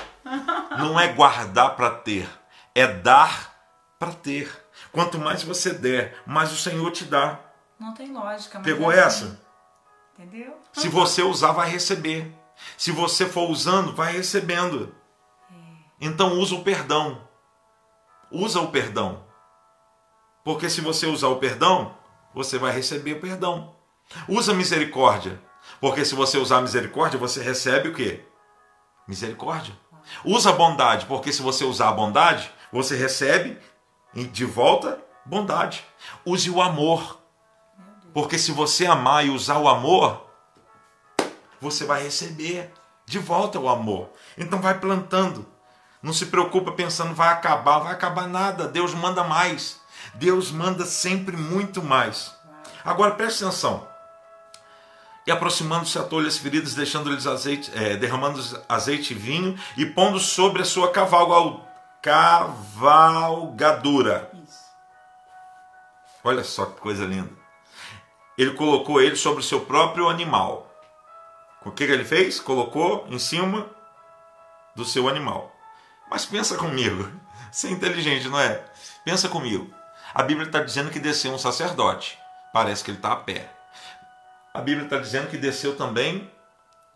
Não 0.78 0.98
é 0.98 1.12
guardar 1.12 1.76
para 1.76 1.90
ter, 1.90 2.28
é 2.74 2.86
dar 2.86 3.54
para 3.98 4.12
ter. 4.12 4.50
Quanto 4.92 5.18
mais 5.18 5.42
você 5.42 5.72
der, 5.72 6.22
mais 6.26 6.52
o 6.52 6.56
Senhor 6.56 6.90
te 6.90 7.04
dá. 7.04 7.40
Não 7.78 7.94
tem 7.94 8.12
lógica. 8.12 8.60
Pegou 8.60 8.90
é 8.90 8.98
essa? 8.98 9.24
Assim. 9.24 9.38
Entendeu? 10.18 10.56
Se 10.72 10.88
você 10.88 11.22
usar, 11.22 11.52
vai 11.52 11.68
receber. 11.70 12.34
Se 12.76 12.90
você 12.90 13.26
for 13.26 13.48
usando, 13.48 13.94
vai 13.94 14.12
recebendo. 14.12 14.94
É. 15.50 15.54
Então 16.00 16.38
usa 16.38 16.56
o 16.56 16.64
perdão. 16.64 17.28
Usa 18.30 18.60
o 18.60 18.68
perdão. 18.68 19.24
Porque 20.44 20.68
se 20.68 20.80
você 20.80 21.06
usar 21.06 21.28
o 21.28 21.36
perdão, 21.36 21.94
você 22.34 22.58
vai 22.58 22.72
receber 22.72 23.14
o 23.14 23.20
perdão. 23.20 23.76
Usa 24.28 24.54
misericórdia. 24.54 25.40
Porque 25.80 26.04
se 26.04 26.14
você 26.14 26.38
usar 26.38 26.62
misericórdia, 26.62 27.18
você 27.18 27.42
recebe 27.42 27.88
o 27.88 27.94
quê? 27.94 28.24
Misericórdia. 29.06 29.76
Usa 30.24 30.52
bondade, 30.52 31.06
porque 31.06 31.32
se 31.32 31.42
você 31.42 31.64
usar 31.64 31.88
a 31.88 31.92
bondade, 31.92 32.50
você 32.72 32.96
recebe 32.96 33.58
de 34.14 34.44
volta 34.44 34.98
bondade. 35.24 35.84
Use 36.24 36.50
o 36.50 36.60
amor. 36.60 37.18
Porque 38.12 38.38
se 38.38 38.52
você 38.52 38.86
amar 38.86 39.26
e 39.26 39.30
usar 39.30 39.58
o 39.58 39.68
amor, 39.68 40.26
você 41.60 41.84
vai 41.84 42.02
receber 42.02 42.72
de 43.06 43.18
volta 43.18 43.58
o 43.58 43.68
amor. 43.68 44.10
Então 44.36 44.60
vai 44.60 44.78
plantando. 44.78 45.46
Não 46.02 46.12
se 46.12 46.26
preocupa 46.26 46.72
pensando 46.72 47.14
vai 47.14 47.28
acabar, 47.28 47.80
vai 47.80 47.92
acabar 47.92 48.28
nada. 48.28 48.68
Deus 48.68 48.94
manda 48.94 49.24
mais. 49.24 49.80
Deus 50.14 50.50
manda 50.50 50.84
sempre 50.84 51.36
muito 51.36 51.82
mais. 51.82 52.34
Agora 52.84 53.14
preste 53.14 53.44
atenção. 53.44 53.87
E 55.28 55.30
aproximando-se 55.30 55.98
a 55.98 56.02
tolhas 56.04 56.38
feridas, 56.38 56.74
deixando-lhes 56.74 57.26
azeite, 57.26 57.70
é, 57.74 57.98
derramando 57.98 58.40
azeite 58.66 59.12
e 59.12 59.16
vinho, 59.16 59.58
e 59.76 59.84
pondo 59.84 60.18
sobre 60.18 60.62
a 60.62 60.64
sua 60.64 60.90
cavalgadura. 60.90 61.62
Olha 66.24 66.42
só 66.42 66.64
que 66.64 66.80
coisa 66.80 67.04
linda. 67.04 67.28
Ele 68.38 68.52
colocou 68.54 69.02
ele 69.02 69.16
sobre 69.16 69.40
o 69.40 69.44
seu 69.44 69.60
próprio 69.60 70.08
animal. 70.08 70.66
O 71.62 71.72
que, 71.72 71.86
que 71.86 71.92
ele 71.92 72.06
fez? 72.06 72.40
Colocou 72.40 73.06
em 73.10 73.18
cima 73.18 73.68
do 74.74 74.86
seu 74.86 75.10
animal. 75.10 75.54
Mas 76.10 76.24
pensa 76.24 76.56
comigo. 76.56 77.06
Você 77.52 77.68
é 77.68 77.72
inteligente, 77.72 78.30
não 78.30 78.40
é? 78.40 78.64
Pensa 79.04 79.28
comigo. 79.28 79.70
A 80.14 80.22
Bíblia 80.22 80.46
está 80.46 80.62
dizendo 80.62 80.90
que 80.90 80.98
desceu 80.98 81.34
um 81.34 81.38
sacerdote. 81.38 82.18
Parece 82.50 82.82
que 82.82 82.92
ele 82.92 82.96
está 82.96 83.12
a 83.12 83.16
pé. 83.16 83.57
A 84.52 84.60
Bíblia 84.60 84.84
está 84.84 84.98
dizendo 84.98 85.28
que 85.28 85.36
desceu 85.36 85.76
também 85.76 86.30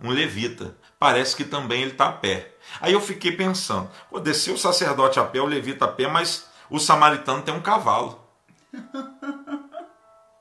um 0.01 0.11
levita. 0.11 0.77
Parece 0.99 1.37
que 1.37 1.45
também 1.45 1.83
ele 1.83 1.93
está 1.93 2.09
a 2.09 2.13
pé. 2.13 2.55
Aí 2.81 2.93
eu 2.93 3.01
fiquei 3.01 3.33
pensando: 3.33 3.91
pô, 4.11 4.19
desceu 4.19 4.55
o 4.55 4.59
sacerdote 4.59 5.19
a 5.19 5.25
pé, 5.25 5.41
o 5.41 5.47
levita 5.47 5.85
a 5.85 5.89
pé, 5.89 6.09
mas 6.09 6.49
o 6.69 6.79
samaritano 6.79 7.43
tem 7.43 7.55
um 7.55 7.61
cavalo. 7.61 8.21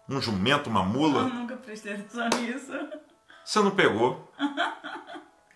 Um 0.10 0.22
jumento, 0.22 0.70
uma 0.70 0.84
mula. 0.84 1.22
Eu 1.22 1.30
nunca 1.30 1.56
prestei 1.56 1.94
atenção 1.94 2.28
nisso. 2.40 2.72
Você 3.46 3.60
não 3.60 3.72
pegou. 3.72 4.32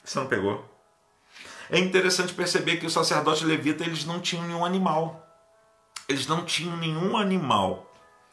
Você 0.04 0.20
não 0.20 0.28
pegou. 0.28 0.63
É 1.70 1.80
interessante 1.80 2.34
perceber 2.34 2.78
que 2.78 2.86
o 2.86 2.89
sacerdote 2.89 3.44
levita 3.44 3.84
eles 3.84 4.06
não 4.06 4.20
tinham 4.20 4.46
nenhum 4.46 4.63
animal. 4.63 5.28
Eles 6.08 6.28
não 6.28 6.46
tinham 6.46 6.78
nenhum 6.78 7.18
animal. 7.18 7.91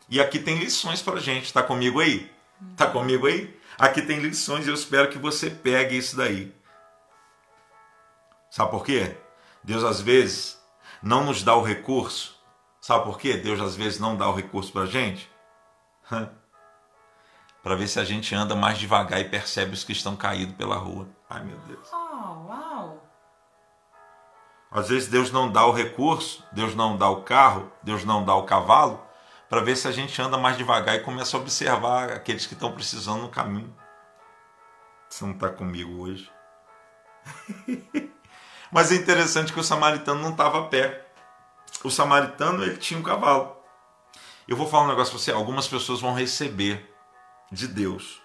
E 0.08 0.20
aqui 0.20 0.38
tem 0.38 0.58
lições 0.58 1.00
para 1.00 1.18
gente. 1.18 1.46
Está 1.46 1.62
comigo 1.62 2.00
aí? 2.00 2.30
Está 2.70 2.86
comigo 2.86 3.26
aí? 3.26 3.58
Aqui 3.78 4.02
tem 4.02 4.20
lições 4.20 4.66
e 4.66 4.70
eu 4.70 4.74
espero 4.74 5.10
que 5.10 5.18
você 5.18 5.50
pegue 5.50 5.96
isso 5.96 6.16
daí. 6.16 6.54
Sabe 8.50 8.70
por 8.70 8.84
quê? 8.84 9.16
Deus 9.64 9.82
às 9.82 10.00
vezes 10.00 10.60
não 11.02 11.24
nos 11.24 11.42
dá 11.42 11.56
o 11.56 11.62
recurso. 11.62 12.38
Sabe 12.80 13.04
por 13.04 13.18
quê? 13.18 13.36
Deus 13.36 13.60
às 13.60 13.76
vezes 13.76 13.98
não 13.98 14.16
dá 14.16 14.28
o 14.28 14.34
recurso 14.34 14.72
para 14.72 14.82
a 14.82 14.86
gente. 14.86 15.30
para 17.62 17.76
ver 17.76 17.86
se 17.86 18.00
a 18.00 18.04
gente 18.04 18.34
anda 18.34 18.54
mais 18.54 18.78
devagar 18.78 19.20
e 19.20 19.28
percebe 19.28 19.72
os 19.72 19.84
que 19.84 19.92
estão 19.92 20.16
caídos 20.16 20.54
pela 20.56 20.76
rua. 20.76 21.08
Ai 21.30 21.44
meu 21.44 21.58
Deus. 21.60 21.88
Oh, 21.92 22.48
uau. 22.48 23.08
Às 24.70 24.88
vezes 24.88 25.08
Deus 25.08 25.30
não 25.30 25.50
dá 25.50 25.66
o 25.66 25.72
recurso, 25.72 26.44
Deus 26.50 26.74
não 26.74 26.96
dá 26.96 27.08
o 27.08 27.22
carro, 27.22 27.70
Deus 27.82 28.04
não 28.04 28.24
dá 28.24 28.34
o 28.34 28.44
cavalo, 28.44 29.01
para 29.52 29.60
ver 29.60 29.76
se 29.76 29.86
a 29.86 29.92
gente 29.92 30.18
anda 30.22 30.38
mais 30.38 30.56
devagar 30.56 30.96
e 30.96 31.00
começa 31.00 31.36
a 31.36 31.40
observar 31.40 32.10
aqueles 32.10 32.46
que 32.46 32.54
estão 32.54 32.72
precisando 32.72 33.20
no 33.20 33.28
caminho. 33.28 33.70
Você 35.10 35.26
não 35.26 35.34
está 35.34 35.50
comigo 35.50 36.00
hoje. 36.00 36.32
Mas 38.72 38.90
é 38.90 38.94
interessante 38.94 39.52
que 39.52 39.60
o 39.60 39.62
samaritano 39.62 40.22
não 40.22 40.30
estava 40.30 40.58
a 40.58 40.68
pé. 40.68 41.06
O 41.84 41.90
samaritano 41.90 42.62
ele 42.62 42.78
tinha 42.78 42.98
um 42.98 43.02
cavalo. 43.02 43.54
Eu 44.48 44.56
vou 44.56 44.66
falar 44.66 44.84
um 44.84 44.88
negócio 44.88 45.12
para 45.12 45.22
você. 45.22 45.30
Algumas 45.30 45.68
pessoas 45.68 46.00
vão 46.00 46.14
receber 46.14 46.90
de 47.50 47.68
Deus. 47.68 48.22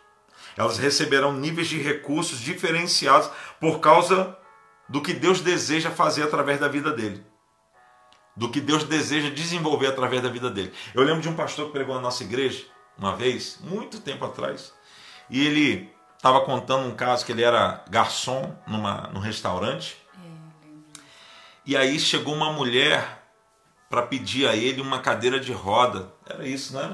Elas 0.55 0.77
receberão 0.77 1.33
níveis 1.33 1.67
de 1.67 1.77
recursos 1.77 2.39
diferenciados 2.39 3.29
por 3.59 3.81
causa 3.81 4.37
do 4.87 5.01
que 5.01 5.13
Deus 5.13 5.41
deseja 5.41 5.91
fazer 5.91 6.23
através 6.23 6.57
da 6.57 6.69
vida 6.69 6.89
dele. 6.89 7.25
Do 8.37 8.49
que 8.49 8.61
Deus 8.61 8.83
deseja 8.83 9.29
desenvolver 9.29 9.87
através 9.87 10.21
da 10.21 10.29
vida 10.29 10.49
dele. 10.49 10.71
Eu 10.93 11.03
lembro 11.03 11.21
de 11.21 11.27
um 11.27 11.35
pastor 11.35 11.65
que 11.65 11.71
pregou 11.73 11.95
na 11.95 12.01
nossa 12.01 12.23
igreja 12.23 12.65
uma 12.97 13.15
vez, 13.15 13.59
muito 13.61 13.99
tempo 13.99 14.25
atrás, 14.25 14.73
e 15.29 15.45
ele 15.45 15.91
estava 16.15 16.41
contando 16.41 16.87
um 16.87 16.95
caso 16.95 17.25
que 17.25 17.31
ele 17.31 17.43
era 17.43 17.83
garçom 17.89 18.55
numa, 18.65 19.09
num 19.13 19.19
restaurante. 19.19 19.97
É, 20.15 20.99
e 21.65 21.75
aí 21.75 21.99
chegou 21.99 22.33
uma 22.33 22.51
mulher 22.51 23.23
para 23.89 24.01
pedir 24.01 24.47
a 24.47 24.55
ele 24.55 24.81
uma 24.81 24.99
cadeira 24.99 25.39
de 25.39 25.51
roda. 25.51 26.11
Era 26.25 26.47
isso, 26.47 26.73
né? 26.73 26.87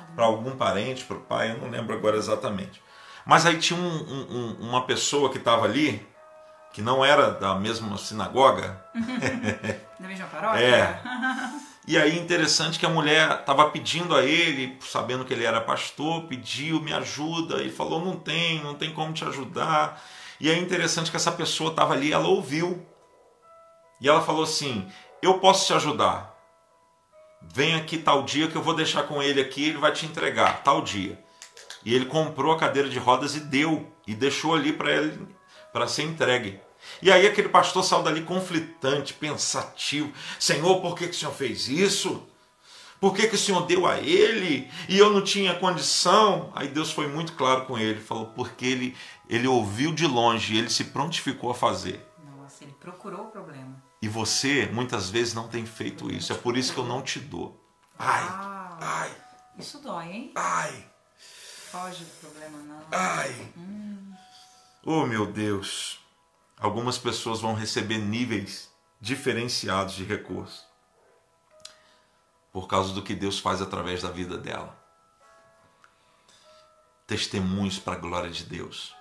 Né? 0.00 0.14
Para 0.14 0.24
algum 0.24 0.56
parente, 0.56 1.04
para 1.04 1.16
o 1.16 1.20
pai, 1.20 1.52
eu 1.52 1.58
não 1.58 1.70
lembro 1.70 1.94
agora 1.94 2.16
exatamente. 2.16 2.82
Mas 3.24 3.46
aí 3.46 3.58
tinha 3.58 3.78
um, 3.78 3.86
um, 3.86 4.56
uma 4.60 4.86
pessoa 4.86 5.30
que 5.30 5.38
estava 5.38 5.64
ali 5.64 6.06
que 6.72 6.82
não 6.82 7.04
era 7.04 7.32
da 7.32 7.54
mesma 7.54 7.96
sinagoga. 7.96 8.82
da 9.98 10.08
mesma 10.08 10.26
paróquia? 10.26 10.60
É. 10.60 11.00
E 11.88 11.98
aí 11.98 12.16
interessante 12.20 12.78
que 12.78 12.86
a 12.86 12.90
mulher 12.90 13.40
estava 13.40 13.68
pedindo 13.70 14.14
a 14.14 14.22
ele, 14.22 14.78
sabendo 14.80 15.24
que 15.24 15.32
ele 15.32 15.44
era 15.44 15.60
pastor, 15.60 16.22
pediu, 16.24 16.80
me 16.80 16.92
ajuda, 16.92 17.64
e 17.64 17.70
falou, 17.70 18.04
não 18.04 18.14
tem, 18.14 18.62
não 18.62 18.74
tem 18.74 18.92
como 18.92 19.12
te 19.12 19.24
ajudar. 19.24 20.00
E 20.38 20.48
é 20.48 20.56
interessante 20.56 21.10
que 21.10 21.16
essa 21.16 21.32
pessoa 21.32 21.70
estava 21.70 21.94
ali, 21.94 22.12
ela 22.12 22.28
ouviu. 22.28 22.86
E 24.00 24.08
ela 24.08 24.20
falou 24.20 24.44
assim, 24.44 24.86
eu 25.20 25.38
posso 25.38 25.66
te 25.66 25.72
ajudar. 25.72 26.32
Vem 27.42 27.74
aqui 27.74 27.98
tal 27.98 28.22
dia 28.22 28.46
que 28.46 28.54
eu 28.54 28.62
vou 28.62 28.74
deixar 28.74 29.04
com 29.04 29.20
ele 29.20 29.40
aqui, 29.40 29.70
ele 29.70 29.78
vai 29.78 29.90
te 29.90 30.06
entregar, 30.06 30.62
tal 30.62 30.82
dia. 30.82 31.18
E 31.84 31.92
ele 31.92 32.04
comprou 32.04 32.52
a 32.52 32.58
cadeira 32.58 32.88
de 32.88 33.00
rodas 33.00 33.34
e 33.34 33.40
deu, 33.40 33.90
e 34.06 34.14
deixou 34.14 34.54
ali 34.54 34.72
para 34.72 34.92
ele 34.92 35.26
para 35.72 35.86
ser 35.86 36.02
entregue. 36.02 36.60
E 37.02 37.10
aí 37.10 37.26
aquele 37.26 37.48
pastor 37.48 37.84
saiu 37.84 38.02
dali 38.02 38.22
conflitante, 38.22 39.14
pensativo. 39.14 40.12
Senhor, 40.38 40.80
por 40.80 40.96
que, 40.96 41.06
que 41.06 41.14
o 41.14 41.18
Senhor 41.18 41.32
fez 41.34 41.68
isso? 41.68 42.26
Por 43.00 43.14
que, 43.14 43.26
que 43.28 43.34
o 43.34 43.38
Senhor 43.38 43.64
deu 43.66 43.86
a 43.86 43.98
ele 43.98 44.70
e 44.86 44.98
eu 44.98 45.10
não 45.10 45.22
tinha 45.22 45.54
condição? 45.54 46.52
Aí 46.54 46.68
Deus 46.68 46.92
foi 46.92 47.08
muito 47.08 47.32
claro 47.32 47.64
com 47.64 47.78
ele, 47.78 47.98
falou, 47.98 48.26
porque 48.26 48.66
ele, 48.66 48.96
ele 49.28 49.48
ouviu 49.48 49.92
de 49.92 50.06
longe 50.06 50.54
e 50.54 50.58
ele 50.58 50.68
se 50.68 50.84
prontificou 50.84 51.50
a 51.50 51.54
fazer. 51.54 52.06
Nossa, 52.36 52.62
ele 52.62 52.74
procurou 52.78 53.22
o 53.22 53.30
problema. 53.30 53.82
E 54.02 54.08
você 54.08 54.68
muitas 54.70 55.08
vezes 55.08 55.32
não 55.32 55.48
tem 55.48 55.64
feito 55.64 56.10
isso, 56.12 56.32
é 56.32 56.36
por 56.36 56.58
isso 56.58 56.74
que 56.74 56.78
eu 56.78 56.84
não 56.84 57.00
te 57.00 57.18
dou. 57.18 57.58
Ai, 57.98 58.22
Uau. 58.22 58.78
ai. 58.80 59.10
Isso 59.58 59.78
dói, 59.78 60.06
hein? 60.06 60.32
Ai. 60.34 60.84
Foge 61.70 62.04
do 62.04 62.10
problema, 62.20 62.58
não. 62.58 62.82
Ai. 62.92 63.34
Hum. 63.56 63.99
Oh 64.84 65.04
meu 65.04 65.26
Deus! 65.26 66.00
Algumas 66.58 66.96
pessoas 66.96 67.40
vão 67.40 67.54
receber 67.54 67.98
níveis 67.98 68.70
diferenciados 69.00 69.94
de 69.94 70.04
recurso 70.04 70.64
por 72.52 72.66
causa 72.66 72.92
do 72.92 73.02
que 73.02 73.14
Deus 73.14 73.38
faz 73.38 73.60
através 73.60 74.02
da 74.02 74.10
vida 74.10 74.36
dela. 74.36 74.76
Testemunhos 77.06 77.78
para 77.78 77.94
a 77.94 77.98
glória 77.98 78.30
de 78.30 78.44
Deus. 78.44 78.94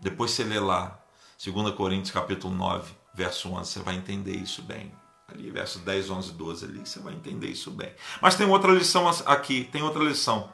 Depois 0.00 0.30
você 0.30 0.44
lê 0.44 0.60
lá, 0.60 0.98
2 1.44 1.74
Coríntios 1.74 2.12
capítulo 2.12 2.54
9, 2.54 2.94
verso 3.12 3.50
11, 3.50 3.70
você 3.70 3.80
vai 3.80 3.96
entender 3.96 4.36
isso 4.36 4.62
bem. 4.62 4.92
Ali, 5.28 5.50
verso 5.50 5.80
10, 5.80 6.08
11, 6.08 6.32
12 6.32 6.64
ali, 6.64 6.86
você 6.86 7.00
vai 7.00 7.14
entender 7.14 7.48
isso 7.48 7.70
bem. 7.70 7.92
Mas 8.22 8.36
tem 8.36 8.46
outra 8.46 8.70
lição 8.72 9.08
aqui, 9.08 9.64
tem 9.64 9.82
outra 9.82 10.04
lição. 10.04 10.52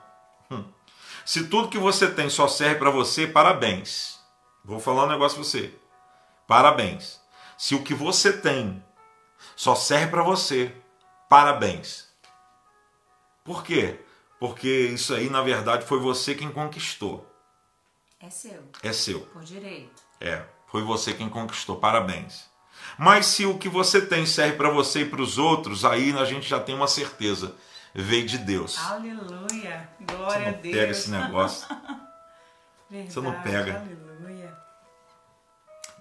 Hum. 0.51 0.65
Se 1.27 1.47
tudo 1.49 1.69
que 1.69 1.79
você 1.79 2.11
tem 2.11 2.31
só 2.31 2.49
serve 2.49 2.77
para 2.77 2.91
você, 2.91 3.27
parabéns. 3.27 4.22
Vou 4.65 4.79
falar 4.79 5.05
um 5.05 5.09
negócio 5.09 5.37
para 5.37 5.45
você. 5.45 5.75
Parabéns. 6.47 7.21
Se 7.59 7.75
o 7.75 7.83
que 7.83 7.95
você 7.95 8.33
tem 8.33 8.83
só 9.57 9.75
serve 9.75 10.09
para 10.09 10.23
você, 10.23 10.75
parabéns. 11.29 12.09
Por 13.45 13.63
quê? 13.65 14.01
Porque 14.39 14.69
isso 14.69 15.15
aí, 15.15 15.29
na 15.31 15.43
verdade, 15.43 15.85
foi 15.85 15.99
você 15.99 16.35
quem 16.35 16.51
conquistou. 16.51 17.27
É 18.21 18.31
seu. 18.31 18.63
É 18.83 18.93
seu. 18.93 19.21
Por 19.27 19.43
direito. 19.43 20.03
É, 20.21 20.45
foi 20.67 20.83
você 20.83 21.13
quem 21.13 21.29
conquistou. 21.29 21.77
Parabéns. 21.77 22.51
Mas 22.99 23.27
se 23.27 23.47
o 23.47 23.59
que 23.59 23.69
você 23.69 24.05
tem 24.05 24.27
serve 24.27 24.57
para 24.57 24.71
você 24.71 25.01
e 25.01 25.09
para 25.09 25.21
os 25.23 25.39
outros, 25.39 25.85
aí 25.85 26.17
a 26.17 26.25
gente 26.25 26.49
já 26.49 26.61
tem 26.61 26.75
uma 26.75 26.89
certeza. 26.89 27.55
Veio 27.95 28.27
de 28.27 28.39
Deus. 28.39 28.79
Aleluia. 28.79 29.89
Glória 30.01 30.49
a 30.49 30.53
não 30.53 30.61
Deus. 30.61 30.75
pega 30.75 30.91
esse 30.93 31.11
negócio. 31.11 31.69
Verdade, 32.89 33.13
você 33.13 33.21
não 33.21 33.43
pega. 33.43 33.77
Aleluia. 33.77 34.02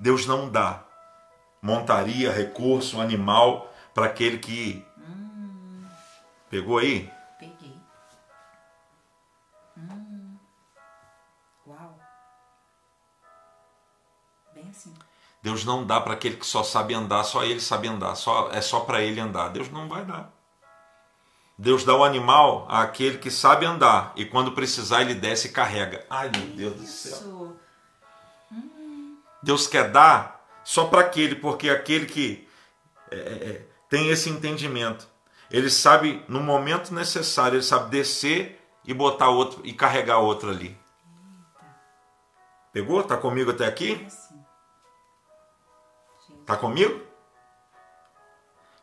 Deus 0.02 0.26
não 0.26 0.50
dá 0.50 0.84
montaria, 1.62 2.32
recurso, 2.32 3.00
animal 3.00 3.72
para 3.94 4.08
aquele 4.08 4.40
que. 4.40 4.84
Pegou 6.50 6.80
aí? 6.80 7.10
Peguei. 7.40 7.78
Hum. 9.78 10.36
Uau. 11.68 12.00
Bem 14.54 14.68
assim. 14.70 14.94
Deus 15.42 15.64
não 15.64 15.86
dá 15.86 16.02
para 16.02 16.14
aquele 16.14 16.36
que 16.36 16.46
só 16.46 16.64
sabe 16.64 16.94
andar, 16.94 17.24
só 17.24 17.44
ele 17.44 17.62
sabe 17.62 17.88
andar, 17.88 18.16
só 18.16 18.50
é 18.52 18.60
só 18.60 18.82
para 18.82 19.02
ele 19.02 19.20
andar. 19.20 19.50
Deus 19.50 19.70
não 19.70 19.88
vai 19.88 20.04
dar. 20.04 20.32
Deus 21.58 21.84
dá 21.84 21.96
o 21.96 22.04
animal 22.04 22.66
àquele 22.68 23.20
que 23.20 23.30
sabe 23.30 23.68
andar 23.68 24.14
e 24.16 24.26
quando 24.26 24.52
precisar 24.52 25.02
ele 25.02 25.14
desce 25.14 25.48
e 25.48 25.52
carrega. 25.52 26.06
Ai 26.10 26.32
meu 26.36 26.48
Deus 26.48 26.76
do 26.76 26.88
céu. 26.88 27.12
Isso. 27.12 27.56
Deus 29.42 29.68
quer 29.68 29.92
dar 29.92 30.46
só 30.64 30.86
para 30.86 31.02
aquele, 31.02 31.36
porque 31.36 31.70
aquele 31.70 32.06
que 32.06 32.48
é, 33.10 33.16
é, 33.18 33.68
tem 33.90 34.10
esse 34.10 34.30
entendimento, 34.30 35.08
ele 35.50 35.70
sabe 35.70 36.24
no 36.28 36.40
momento 36.40 36.94
necessário, 36.94 37.58
ele 37.58 37.64
sabe 37.64 37.90
descer 37.90 38.62
e 38.86 38.94
botar 38.94 39.30
outro 39.30 39.62
e 39.66 39.74
carregar 39.74 40.20
outro 40.20 40.50
ali. 40.50 40.78
Pegou? 42.72 43.04
Tá 43.04 43.18
comigo 43.18 43.52
até 43.52 43.66
aqui? 43.66 43.96
Bem 43.96 44.08
assim. 44.08 44.42
Tá 46.46 46.56
comigo? 46.56 47.02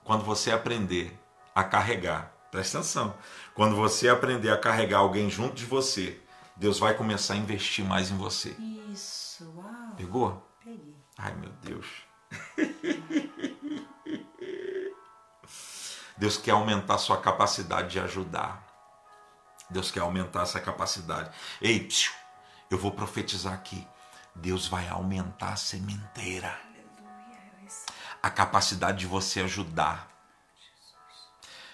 Quando 0.05 0.25
você 0.25 0.51
aprender 0.51 1.18
a 1.55 1.64
carregar, 1.64 2.33
presta 2.51 2.79
atenção. 2.79 3.14
Quando 3.55 3.77
você 3.77 4.09
aprender 4.09 4.51
a 4.51 4.59
carregar 4.59 4.99
alguém 4.99 5.31
junto 5.31 5.55
de 5.55 5.64
você, 5.64 6.21
Deus 6.57 6.79
vai 6.79 6.94
começar 6.94 7.35
a 7.35 7.37
investir 7.37 7.85
mais 7.85 8.11
em 8.11 8.16
você. 8.16 8.51
Isso. 8.90 9.51
Uau. 9.57 9.94
Pegou? 9.97 10.47
Ai, 11.18 11.35
meu 11.35 11.50
Deus. 11.62 11.87
Deus 16.16 16.37
quer 16.37 16.52
aumentar 16.52 16.94
a 16.94 16.98
sua 16.98 17.20
capacidade 17.20 17.90
de 17.90 18.00
ajudar. 18.00 18.66
Deus 19.68 19.90
quer 19.90 20.00
aumentar 20.00 20.42
essa 20.42 20.61
capacidade. 20.61 21.31
Ei, 21.61 21.81
psiu, 21.81 22.12
eu 22.70 22.78
vou 22.78 22.92
profetizar 22.92 23.52
aqui. 23.52 23.87
Deus 24.35 24.66
vai 24.66 24.88
aumentar 24.88 25.52
a 25.52 25.57
sementeira, 25.57 26.57
a 28.22 28.31
capacidade 28.31 28.98
de 28.98 29.07
você 29.07 29.40
ajudar. 29.40 30.09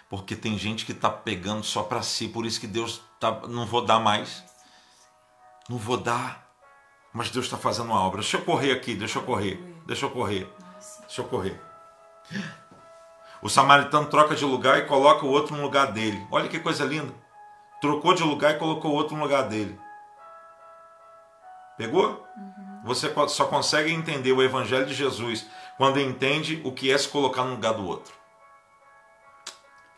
Porque 0.08 0.34
tem 0.34 0.56
gente 0.58 0.86
que 0.86 0.92
está 0.92 1.10
pegando 1.10 1.62
só 1.62 1.82
para 1.82 2.02
si, 2.02 2.28
por 2.28 2.46
isso 2.46 2.60
que 2.60 2.66
Deus 2.66 3.02
tá, 3.20 3.30
não 3.48 3.66
vou 3.66 3.84
dar 3.84 3.98
mais. 3.98 4.44
Não 5.68 5.78
vou 5.78 5.96
dar. 5.96 6.43
Mas 7.14 7.30
Deus 7.30 7.46
está 7.46 7.56
fazendo 7.56 7.86
uma 7.86 8.00
obra. 8.00 8.20
Deixa 8.20 8.36
eu 8.38 8.44
correr 8.44 8.72
aqui, 8.72 8.94
deixa 8.94 9.18
eu 9.20 9.22
correr, 9.22 9.54
deixa 9.86 10.04
eu 10.04 10.10
correr. 10.10 10.52
Deixa 11.02 11.20
eu 11.22 11.28
correr. 11.28 11.60
O 13.40 13.48
samaritano 13.48 14.08
troca 14.08 14.34
de 14.34 14.44
lugar 14.44 14.78
e 14.78 14.86
coloca 14.86 15.24
o 15.24 15.28
outro 15.30 15.54
no 15.54 15.62
lugar 15.62 15.92
dele. 15.92 16.26
Olha 16.30 16.48
que 16.48 16.58
coisa 16.58 16.84
linda. 16.84 17.14
Trocou 17.80 18.14
de 18.14 18.22
lugar 18.24 18.56
e 18.56 18.58
colocou 18.58 18.90
o 18.90 18.94
outro 18.94 19.14
no 19.16 19.22
lugar 19.22 19.42
dele. 19.48 19.78
Pegou? 21.76 22.26
Você 22.84 23.08
co- 23.08 23.28
só 23.28 23.46
consegue 23.46 23.92
entender 23.92 24.32
o 24.32 24.42
evangelho 24.42 24.86
de 24.86 24.94
Jesus 24.94 25.46
quando 25.76 26.00
entende 26.00 26.60
o 26.64 26.72
que 26.72 26.90
é 26.90 26.96
se 26.98 27.08
colocar 27.08 27.44
no 27.44 27.52
lugar 27.52 27.74
do 27.74 27.86
outro. 27.86 28.14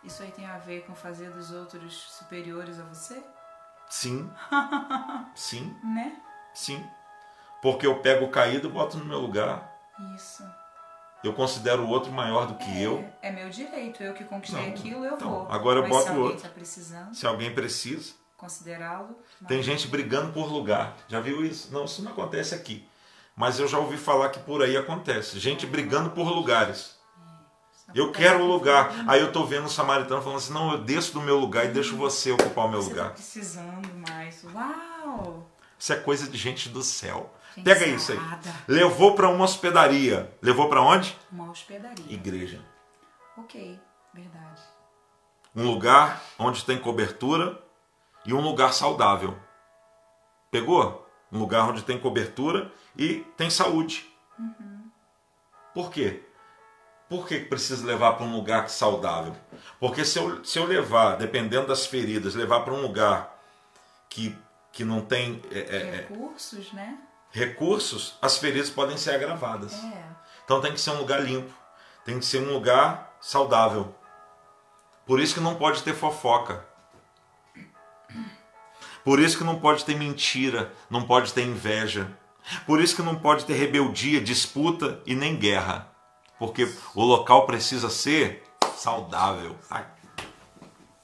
Isso 0.03 0.23
aí 0.23 0.31
tem 0.31 0.47
a 0.47 0.59
ver 0.59 0.85
com 0.87 0.95
fazer 0.95 1.31
dos 1.31 1.51
outros 1.51 1.95
superiores 2.13 2.79
a 2.79 2.85
você? 2.85 3.23
Sim. 3.89 4.31
Sim, 5.35 5.77
Né? 5.83 6.17
sim. 6.55 6.85
Porque 7.67 7.85
eu 7.85 7.99
pego 7.99 8.27
o 8.27 8.29
caído 8.31 8.69
e 8.69 8.71
boto 8.71 8.97
no 8.97 9.05
meu 9.05 9.19
lugar. 9.19 9.77
Isso. 10.15 10.45
Eu 11.25 11.33
considero 11.33 11.83
o 11.83 11.89
outro 11.89 12.13
maior 12.13 12.47
do 12.47 12.55
que 12.55 12.81
eu. 12.81 13.05
É, 13.21 13.27
é 13.27 13.33
meu 13.33 13.51
direito. 13.51 14.05
Eu 14.05 14.15
que 14.15 14.23
conquistei 14.23 14.63
Não, 14.67 14.71
aquilo, 14.71 15.05
eu 15.05 15.15
então, 15.15 15.29
vou. 15.29 15.49
agora 15.51 15.81
eu 15.81 15.83
Mas 15.83 15.91
boto 15.91 16.13
o 16.13 16.21
outro. 16.21 16.37
está 16.37 16.49
precisando, 16.49 17.13
Se 17.13 17.27
alguém 17.27 17.53
precisa. 17.53 18.13
considerá-lo. 18.37 19.19
Tem 19.49 19.61
gente 19.65 19.89
brigando 19.89 20.33
por 20.33 20.47
lugar. 20.47 20.95
Já 21.09 21.19
viu 21.19 21.45
isso? 21.45 21.75
Não, 21.75 21.87
isso 21.87 22.03
não 22.05 22.13
acontece 22.13 22.55
aqui. 22.55 22.89
Mas 23.35 23.59
eu 23.59 23.67
já 23.67 23.79
ouvi 23.81 23.97
falar 23.97 24.29
que 24.29 24.39
por 24.39 24.63
aí 24.63 24.77
acontece. 24.77 25.37
Gente 25.41 25.67
brigando 25.67 26.11
por 26.11 26.29
lugares. 26.29 26.95
Eu 27.93 28.13
quero 28.13 28.45
o 28.45 28.47
lugar. 28.47 28.95
Aí 29.09 29.21
eu 29.21 29.33
tô 29.33 29.45
vendo 29.45 29.65
o 29.67 29.69
samaritano 29.69 30.23
falando 30.23 30.39
assim: 30.39 30.53
não, 30.53 30.71
eu 30.71 30.85
desço 30.85 31.15
do 31.15 31.21
meu 31.21 31.37
lugar 31.37 31.65
e 31.65 31.69
deixo 31.71 31.97
você 31.97 32.31
ocupar 32.31 32.67
o 32.67 32.69
meu 32.71 32.81
Você 32.81 32.91
tá 32.91 32.95
lugar. 32.97 33.13
precisando 33.15 33.89
mais. 34.09 34.45
Uau! 34.55 35.51
Isso 35.77 35.93
é 35.93 35.97
coisa 35.97 36.29
de 36.31 36.39
gente 36.39 36.69
do 36.69 36.85
céu. 36.85 37.33
Pega 37.63 37.87
isso 37.87 38.13
aí. 38.13 38.19
Levou 38.69 39.15
para 39.15 39.29
uma 39.29 39.45
hospedaria. 39.45 40.33
Levou 40.43 40.69
para 40.69 40.83
onde? 40.83 41.17
Uma 41.31 41.51
hospedaria. 41.51 42.05
Igreja. 42.09 42.61
Ok, 43.37 43.79
verdade. 44.13 44.63
Um 45.55 45.65
lugar 45.65 46.23
onde 46.39 46.65
tem 46.65 46.79
cobertura 46.79 47.63
e 48.25 48.35
um 48.35 48.41
lugar 48.41 48.73
saudável. 48.73 49.37
Pegou? 50.51 51.09
Um 51.33 51.39
lugar 51.39 51.69
onde 51.69 51.83
tem 51.83 51.99
cobertura 51.99 52.71
e 52.97 53.25
tem 53.37 53.51
saúde. 53.51 54.07
Por 55.75 55.91
quê? 55.91 56.23
Por 57.09 57.27
que 57.29 57.39
precisa 57.39 57.87
levar 57.87 58.15
para 58.15 58.27
um 58.27 58.35
lugar 58.35 58.69
saudável? 58.69 59.37
Porque 59.79 60.05
se 60.05 60.19
eu, 60.19 60.45
se 60.45 60.59
eu 60.59 60.65
levar, 60.65 61.17
dependendo 61.17 61.69
das 61.69 61.87
feridas, 61.87 62.35
levar 62.35 62.61
para 62.61 62.75
um 62.75 62.81
lugar 62.81 63.39
que, 64.09 64.37
que 64.73 64.85
não 64.85 65.01
tem 65.01 65.41
é, 65.53 65.59
é, 65.59 65.77
é, 65.77 65.97
Recursos, 66.09 66.73
né? 66.73 66.99
Recursos, 67.31 68.17
as 68.21 68.39
feridas 68.39 68.71
podem 68.71 68.97
ser 68.97 69.15
agravadas. 69.15 69.75
É. 69.75 70.05
Então 70.45 70.61
tem 70.61 70.73
que 70.73 70.81
ser 70.81 70.91
um 70.91 70.99
lugar 70.99 71.23
limpo, 71.23 71.53
tem 72.05 72.19
que 72.19 72.25
ser 72.25 72.41
um 72.41 72.53
lugar 72.53 73.17
saudável. 73.21 73.95
Por 75.05 75.21
isso 75.21 75.35
que 75.35 75.41
não 75.41 75.55
pode 75.55 75.83
ter 75.83 75.95
fofoca. 75.95 76.65
Por 79.05 79.21
isso 79.21 79.39
que 79.39 79.45
não 79.45 79.61
pode 79.61 79.85
ter 79.85 79.97
mentira, 79.97 80.73
não 80.91 81.03
pode 81.07 81.33
ter 81.33 81.43
inveja. 81.43 82.11
Por 82.67 82.81
isso 82.81 82.97
que 82.97 83.03
não 83.03 83.17
pode 83.17 83.45
ter 83.45 83.55
rebeldia, 83.55 84.21
disputa 84.21 85.01
e 85.07 85.15
nem 85.15 85.37
guerra. 85.37 85.89
Porque 86.39 86.71
o 86.95 87.03
local 87.05 87.47
precisa 87.47 87.89
ser 87.89 88.45
saudável. 88.77 89.57
Ai, 89.71 89.87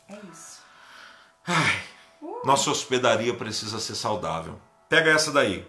É 0.08 0.16
isso. 0.30 0.60
ai, 1.46 1.82
nossa 2.44 2.70
hospedaria 2.70 3.32
precisa 3.34 3.78
ser 3.78 3.94
saudável. 3.94 4.60
Pega 4.88 5.10
essa 5.10 5.32
daí. 5.32 5.66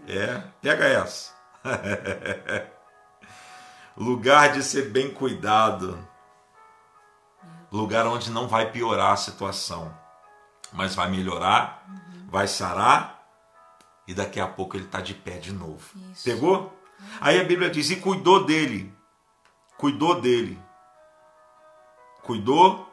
Deus. 0.00 0.18
É, 0.18 0.44
pega 0.60 0.84
essa. 0.84 1.32
Lugar 3.96 4.52
de 4.52 4.62
ser 4.62 4.90
bem 4.90 5.12
cuidado. 5.12 5.98
Lugar 7.70 8.06
onde 8.06 8.30
não 8.30 8.48
vai 8.48 8.70
piorar 8.70 9.12
a 9.12 9.16
situação, 9.16 9.94
mas 10.72 10.94
vai 10.94 11.10
melhorar, 11.10 11.84
vai 12.30 12.46
sarar 12.46 13.18
e 14.06 14.14
daqui 14.14 14.40
a 14.40 14.46
pouco 14.46 14.74
ele 14.74 14.86
está 14.86 15.02
de 15.02 15.12
pé 15.12 15.36
de 15.38 15.52
novo. 15.52 15.84
Isso. 16.12 16.24
Pegou? 16.24 16.74
Aí 17.20 17.38
a 17.38 17.44
Bíblia 17.44 17.68
diz: 17.68 17.90
e 17.90 17.96
cuidou 17.96 18.46
dele. 18.46 18.94
Cuidou 19.76 20.18
dele. 20.20 20.58
Cuidou? 22.22 22.90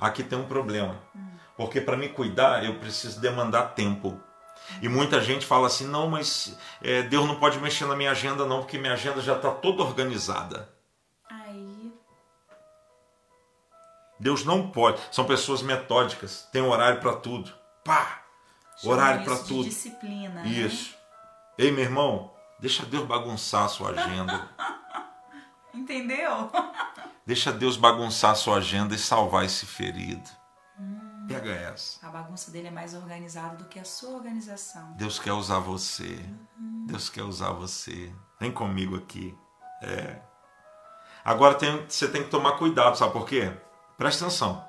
Aqui 0.00 0.24
tem 0.24 0.38
um 0.38 0.46
problema. 0.46 1.00
Porque 1.56 1.80
para 1.80 1.96
me 1.96 2.08
cuidar, 2.08 2.64
eu 2.64 2.78
preciso 2.78 3.20
demandar 3.20 3.74
tempo. 3.74 4.20
E 4.82 4.88
muita 4.88 5.20
gente 5.20 5.46
fala 5.46 5.66
assim: 5.66 5.86
não, 5.86 6.08
mas 6.08 6.56
é, 6.82 7.02
Deus 7.02 7.26
não 7.26 7.36
pode 7.36 7.58
mexer 7.58 7.86
na 7.86 7.96
minha 7.96 8.10
agenda, 8.10 8.44
não, 8.46 8.60
porque 8.60 8.78
minha 8.78 8.92
agenda 8.92 9.20
já 9.20 9.36
está 9.36 9.50
toda 9.50 9.82
organizada. 9.82 10.68
Aí, 11.28 11.92
Deus 14.18 14.44
não 14.44 14.70
pode. 14.70 15.00
São 15.10 15.24
pessoas 15.24 15.62
metódicas, 15.62 16.48
tem 16.52 16.62
horário 16.62 17.00
para 17.00 17.14
tudo. 17.16 17.52
Pá! 17.84 18.22
Horário 18.84 19.24
chamam 19.24 19.36
para 19.36 19.46
tudo. 19.46 19.64
disciplina. 19.64 20.42
né? 20.42 20.48
Isso. 20.48 20.94
Ei, 21.56 21.72
meu 21.72 21.82
irmão, 21.84 22.30
deixa 22.60 22.86
Deus 22.86 23.04
bagunçar 23.06 23.64
a 23.64 23.68
sua 23.68 23.90
agenda. 23.90 24.48
Entendeu? 25.74 26.50
Deixa 27.26 27.52
Deus 27.52 27.76
bagunçar 27.76 28.30
a 28.30 28.34
sua 28.34 28.56
agenda 28.56 28.94
e 28.94 28.98
salvar 28.98 29.44
esse 29.44 29.66
ferido. 29.66 30.30
Pega 31.28 31.50
essa. 31.50 32.06
A 32.06 32.10
bagunça 32.10 32.50
dele 32.50 32.68
é 32.68 32.70
mais 32.70 32.94
organizada 32.94 33.56
do 33.56 33.66
que 33.66 33.78
a 33.78 33.84
sua 33.84 34.10
organização. 34.16 34.92
Deus 34.92 35.18
quer 35.18 35.32
usar 35.32 35.58
você. 35.58 36.18
Deus 36.86 37.08
quer 37.10 37.22
usar 37.22 37.50
você. 37.52 38.12
Vem 38.40 38.50
comigo 38.50 38.96
aqui. 38.96 39.36
É. 39.82 40.20
Agora 41.24 41.54
tem, 41.54 41.84
você 41.86 42.08
tem 42.08 42.22
que 42.24 42.30
tomar 42.30 42.52
cuidado, 42.52 42.96
sabe 42.96 43.12
por 43.12 43.26
quê? 43.26 43.52
Presta 43.98 44.24
atenção. 44.24 44.66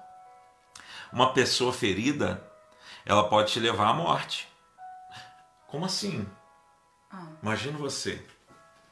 Uma 1.13 1.31
pessoa 1.33 1.71
ferida, 1.71 2.43
ela 3.05 3.29
pode 3.29 3.51
te 3.53 3.59
levar 3.59 3.87
à 3.89 3.93
morte. 3.93 4.47
Como 5.67 5.85
assim? 5.85 6.27
Ah, 7.09 7.27
Imagina 7.41 7.77
você, 7.77 8.23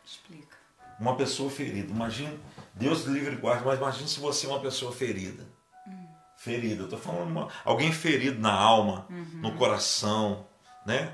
explica. 0.06 0.56
uma 1.00 1.16
pessoa 1.16 1.50
ferida. 1.52 1.92
Imagina, 1.92 2.36
Deus 2.74 3.04
livre 3.04 3.34
e 3.36 3.38
guarde, 3.38 3.66
mas 3.66 3.78
imagina 3.78 4.08
se 4.08 4.20
você 4.20 4.46
é 4.48 4.50
uma 4.50 4.62
pessoa 4.62 4.92
ferida. 4.92 5.46
Ferida, 6.48 6.84
eu 6.84 6.88
tô 6.90 6.98
falando 6.98 7.30
uma, 7.30 7.50
alguém 7.66 7.92
ferido 7.92 8.40
na 8.40 8.54
alma, 8.54 9.06
no 9.42 9.52
coração, 9.54 10.46
né? 10.86 11.12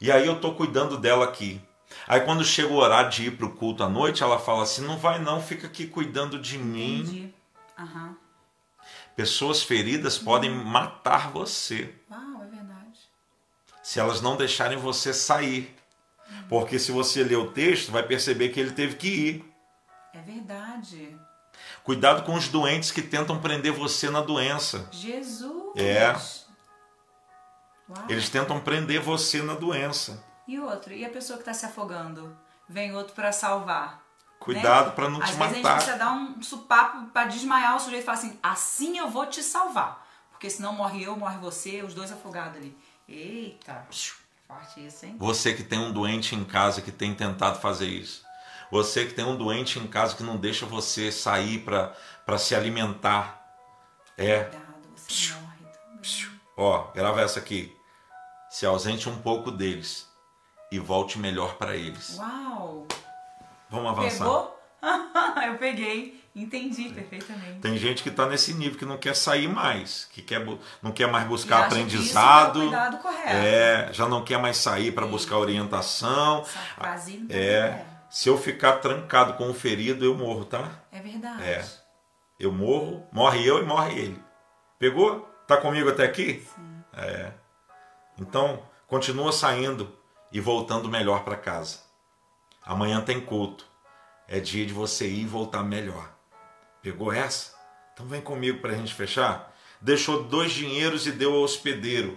E 0.00 0.10
aí 0.10 0.26
eu 0.26 0.40
tô 0.40 0.52
cuidando 0.54 0.98
dela 0.98 1.24
aqui. 1.24 1.60
Aí 2.08 2.20
quando 2.22 2.44
chega 2.44 2.72
o 2.72 2.76
horário 2.76 3.08
de 3.10 3.26
ir 3.26 3.36
pro 3.36 3.54
culto 3.54 3.84
à 3.84 3.88
noite, 3.88 4.22
ela 4.22 4.38
fala 4.38 4.64
assim: 4.64 4.82
"Não 4.84 4.98
vai 4.98 5.20
não, 5.20 5.40
fica 5.40 5.68
aqui 5.68 5.86
cuidando 5.86 6.38
de 6.40 6.58
mim". 6.58 7.00
Entendi. 7.02 7.34
Aham. 7.78 8.16
Pessoas 9.14 9.62
feridas 9.62 10.18
podem 10.18 10.50
matar 10.50 11.30
você 11.30 11.94
Uau, 12.10 12.42
é 12.42 12.46
verdade. 12.46 12.98
se 13.80 14.00
elas 14.00 14.20
não 14.20 14.36
deixarem 14.36 14.76
você 14.76 15.14
sair. 15.14 15.72
Porque 16.48 16.78
se 16.80 16.90
você 16.90 17.22
ler 17.22 17.36
o 17.36 17.52
texto, 17.52 17.92
vai 17.92 18.02
perceber 18.02 18.48
que 18.48 18.58
ele 18.58 18.72
teve 18.72 18.96
que 18.96 19.08
ir. 19.08 19.54
É 20.12 20.20
verdade. 20.20 21.16
Cuidado 21.84 22.22
com 22.22 22.34
os 22.34 22.48
doentes 22.48 22.90
que 22.90 23.02
tentam 23.02 23.38
prender 23.38 23.70
você 23.70 24.08
na 24.08 24.22
doença. 24.22 24.88
Jesus. 24.90 25.76
É. 25.76 26.12
Uau. 26.12 28.04
Eles 28.08 28.30
tentam 28.30 28.58
prender 28.58 29.02
você 29.02 29.42
na 29.42 29.52
doença. 29.52 30.24
E 30.48 30.58
outro? 30.58 30.94
E 30.94 31.04
a 31.04 31.10
pessoa 31.10 31.36
que 31.36 31.42
está 31.42 31.52
se 31.52 31.66
afogando? 31.66 32.34
Vem 32.66 32.96
outro 32.96 33.14
para 33.14 33.30
salvar. 33.32 34.02
Cuidado 34.40 34.88
né? 34.88 34.92
para 34.94 35.10
não 35.10 35.22
Às 35.22 35.30
te 35.30 35.36
vezes 35.36 35.42
a 35.42 35.54
gente 35.54 35.62
matar. 35.62 35.74
precisa 35.76 35.98
dar 35.98 36.12
um 36.12 36.42
supapo 36.42 37.06
para 37.08 37.26
desmaiar 37.26 37.76
o 37.76 37.80
sujeito 37.80 38.02
e 38.02 38.06
falar 38.06 38.18
assim: 38.18 38.38
assim 38.42 38.98
eu 38.98 39.10
vou 39.10 39.26
te 39.26 39.42
salvar. 39.42 40.06
Porque 40.30 40.48
senão 40.48 40.72
morre 40.72 41.04
eu, 41.04 41.14
morre 41.16 41.36
você, 41.36 41.82
os 41.82 41.92
dois 41.92 42.10
afogados 42.10 42.56
ali. 42.56 42.76
Eita, 43.06 43.86
forte 44.48 44.86
isso, 44.86 45.04
hein? 45.04 45.16
Você 45.18 45.52
que 45.52 45.62
tem 45.62 45.78
um 45.78 45.92
doente 45.92 46.34
em 46.34 46.44
casa 46.44 46.80
que 46.80 46.90
tem 46.90 47.14
tentado 47.14 47.60
fazer 47.60 47.86
isso. 47.86 48.23
Você 48.70 49.04
que 49.04 49.14
tem 49.14 49.24
um 49.24 49.36
doente 49.36 49.78
em 49.78 49.86
casa 49.86 50.16
que 50.16 50.22
não 50.22 50.36
deixa 50.36 50.66
você 50.66 51.12
sair 51.12 51.58
para 51.60 52.38
se 52.38 52.54
alimentar. 52.54 53.42
É, 54.16 54.44
Cuidado, 54.44 54.64
você 54.96 55.34
morre 55.34 55.72
também. 55.72 56.30
ó, 56.56 56.90
grava 56.92 57.20
essa 57.20 57.38
aqui. 57.38 57.74
Se 58.50 58.64
ausente 58.64 59.08
um 59.08 59.16
pouco 59.16 59.50
deles 59.50 60.08
e 60.70 60.78
volte 60.78 61.18
melhor 61.18 61.56
para 61.56 61.76
eles. 61.76 62.16
Uau! 62.18 62.86
Vamos 63.68 63.90
avançar. 63.90 64.24
Pegou? 64.24 64.60
eu 65.46 65.58
peguei. 65.58 66.22
Entendi 66.36 66.88
perfeitamente. 66.88 67.60
Tem 67.60 67.78
gente 67.78 68.02
que 68.02 68.08
está 68.08 68.26
nesse 68.26 68.54
nível 68.54 68.76
que 68.76 68.84
não 68.84 68.98
quer 68.98 69.14
sair 69.14 69.46
mais, 69.46 70.08
que 70.12 70.20
quer, 70.20 70.44
não 70.82 70.90
quer 70.90 71.06
mais 71.06 71.24
buscar 71.28 71.66
acha 71.66 71.68
que 71.68 71.80
isso 71.96 72.18
aprendizado. 72.18 72.74
é 72.74 72.90
o 72.90 72.98
correto. 72.98 73.28
É, 73.28 73.92
já 73.92 74.08
não 74.08 74.24
quer 74.24 74.38
mais 74.38 74.56
sair 74.56 74.90
para 74.90 75.06
buscar 75.06 75.38
orientação. 75.38 76.44
Frase 76.44 77.18
não 77.18 77.26
É, 77.30 77.84
se 78.14 78.28
eu 78.28 78.38
ficar 78.38 78.74
trancado 78.74 79.34
com 79.34 79.50
o 79.50 79.52
ferido, 79.52 80.04
eu 80.04 80.14
morro, 80.14 80.44
tá? 80.44 80.84
É 80.92 81.00
verdade. 81.00 81.42
É. 81.42 81.68
Eu 82.38 82.52
morro, 82.52 83.04
morre 83.10 83.44
eu 83.44 83.58
e 83.58 83.64
morre 83.66 83.98
ele. 83.98 84.22
Pegou? 84.78 85.28
Tá 85.48 85.56
comigo 85.56 85.90
até 85.90 86.04
aqui? 86.04 86.46
Sim. 86.54 86.84
É. 86.92 87.32
Então, 88.16 88.62
continua 88.86 89.32
saindo 89.32 89.92
e 90.30 90.38
voltando 90.38 90.88
melhor 90.88 91.24
para 91.24 91.36
casa. 91.36 91.80
Amanhã 92.64 93.00
tem 93.00 93.20
culto. 93.20 93.66
É 94.28 94.38
dia 94.38 94.64
de 94.64 94.72
você 94.72 95.08
ir 95.08 95.22
e 95.22 95.26
voltar 95.26 95.64
melhor. 95.64 96.08
Pegou 96.80 97.12
essa? 97.12 97.56
Então 97.92 98.06
vem 98.06 98.20
comigo 98.20 98.60
para 98.60 98.74
a 98.74 98.76
gente 98.76 98.94
fechar. 98.94 99.52
Deixou 99.80 100.22
dois 100.22 100.52
dinheiros 100.52 101.04
e 101.08 101.10
deu 101.10 101.34
ao 101.34 101.42
hospedeiro, 101.42 102.16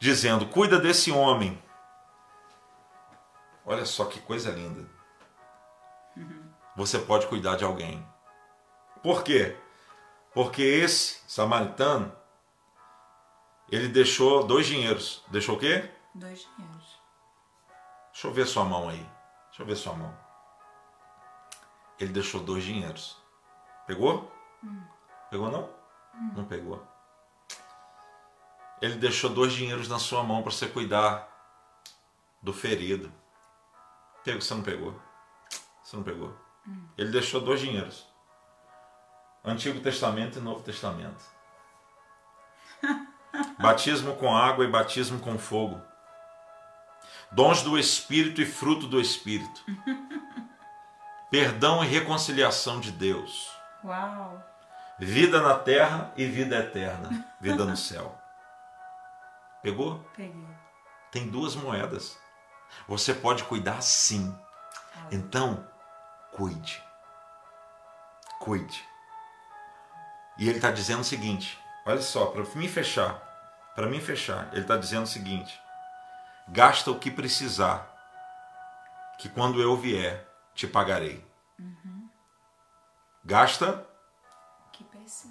dizendo: 0.00 0.46
Cuida 0.46 0.78
desse 0.78 1.10
homem. 1.10 1.62
Olha 3.68 3.84
só 3.84 4.06
que 4.06 4.18
coisa 4.18 4.50
linda. 4.50 4.88
Você 6.74 6.98
pode 6.98 7.26
cuidar 7.26 7.54
de 7.54 7.64
alguém. 7.64 8.02
Por 9.02 9.22
quê? 9.22 9.54
Porque 10.32 10.62
esse 10.62 11.20
samaritano, 11.28 12.10
ele 13.70 13.88
deixou 13.88 14.42
dois 14.42 14.66
dinheiros. 14.66 15.22
Deixou 15.28 15.56
o 15.56 15.58
quê? 15.58 15.90
Dois 16.14 16.48
dinheiros. 16.56 16.98
Deixa 18.10 18.26
eu 18.26 18.32
ver 18.32 18.46
sua 18.46 18.64
mão 18.64 18.88
aí. 18.88 19.06
Deixa 19.48 19.62
eu 19.62 19.66
ver 19.66 19.76
sua 19.76 19.92
mão. 19.92 20.18
Ele 22.00 22.10
deixou 22.10 22.40
dois 22.40 22.64
dinheiros. 22.64 23.18
Pegou? 23.86 24.32
Pegou 25.30 25.50
não? 25.50 25.68
Não 26.34 26.46
pegou. 26.46 26.82
Ele 28.80 28.94
deixou 28.94 29.28
dois 29.28 29.52
dinheiros 29.52 29.90
na 29.90 29.98
sua 29.98 30.22
mão 30.22 30.42
para 30.42 30.52
você 30.52 30.66
cuidar 30.66 31.28
do 32.40 32.54
ferido. 32.54 33.12
Pegou, 34.28 34.42
você 34.42 34.54
não 34.54 34.62
pegou? 34.62 35.02
Você 35.82 35.96
não 35.96 36.02
pegou? 36.02 36.36
Ele 36.98 37.10
deixou 37.10 37.40
dois 37.40 37.60
dinheiros. 37.60 38.06
Antigo 39.42 39.80
Testamento 39.80 40.38
e 40.38 40.42
Novo 40.42 40.62
Testamento. 40.62 41.24
batismo 43.58 44.16
com 44.16 44.36
água 44.36 44.66
e 44.66 44.70
batismo 44.70 45.18
com 45.18 45.38
fogo. 45.38 45.80
Dons 47.32 47.62
do 47.62 47.78
Espírito 47.78 48.42
e 48.42 48.44
fruto 48.44 48.86
do 48.86 49.00
Espírito. 49.00 49.64
Perdão 51.30 51.82
e 51.82 51.86
reconciliação 51.86 52.80
de 52.80 52.92
Deus. 52.92 53.50
Uau! 53.82 54.44
Vida 54.98 55.40
na 55.40 55.54
terra 55.54 56.12
e 56.18 56.26
vida 56.26 56.58
eterna. 56.58 57.34
Vida 57.40 57.64
no 57.64 57.76
céu. 57.78 58.14
Pegou? 59.62 60.00
Peguei. 60.14 60.46
Tem 61.10 61.26
duas 61.30 61.56
moedas. 61.56 62.18
Você 62.86 63.12
pode 63.14 63.44
cuidar 63.44 63.82
sim. 63.82 64.34
Então, 65.10 65.66
cuide. 66.32 66.82
Cuide. 68.40 68.84
E 70.38 70.48
ele 70.48 70.58
está 70.58 70.70
dizendo 70.70 71.00
o 71.00 71.04
seguinte: 71.04 71.58
olha 71.84 72.00
só, 72.00 72.26
para 72.26 72.44
mim 72.54 72.68
fechar. 72.68 73.26
Para 73.74 73.86
mim 73.86 74.00
fechar, 74.00 74.48
ele 74.52 74.62
está 74.62 74.76
dizendo 74.76 75.04
o 75.04 75.08
seguinte: 75.08 75.60
gasta 76.48 76.90
o 76.90 76.98
que 76.98 77.10
precisar, 77.10 77.88
que 79.18 79.28
quando 79.28 79.60
eu 79.60 79.76
vier, 79.76 80.26
te 80.54 80.66
pagarei. 80.66 81.24
Gasta 83.24 83.86
O 84.66 84.70
que 84.72 84.84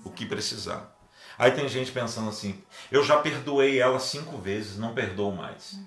o 0.05 0.11
que 0.11 0.25
precisar. 0.25 0.95
Aí 1.37 1.51
tem 1.51 1.67
gente 1.67 1.91
pensando 1.91 2.29
assim: 2.29 2.63
eu 2.91 3.03
já 3.03 3.19
perdoei 3.19 3.79
ela 3.79 3.99
cinco 3.99 4.37
vezes, 4.37 4.77
não 4.77 4.93
perdoo 4.93 5.31
mais. 5.31 5.79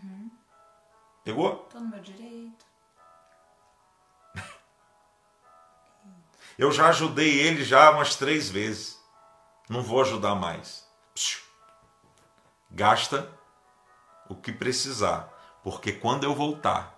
Pegou? 1.25 1.57
Tô 1.71 1.79
no 1.81 1.89
meu 1.89 2.01
direito. 2.01 2.65
Eu 6.59 6.71
já 6.73 6.89
ajudei 6.89 7.41
ele 7.41 7.65
já 7.65 7.91
umas 7.91 8.17
três 8.17 8.51
vezes. 8.51 8.99
Não 9.69 9.83
vou 9.83 10.01
ajudar 10.01 10.35
mais. 10.35 10.87
Psiu. 11.15 11.41
Gasta 12.71 13.31
o 14.29 14.35
que 14.35 14.53
precisar, 14.53 15.29
porque 15.63 15.93
quando 15.93 16.23
eu 16.25 16.35
voltar, 16.35 16.97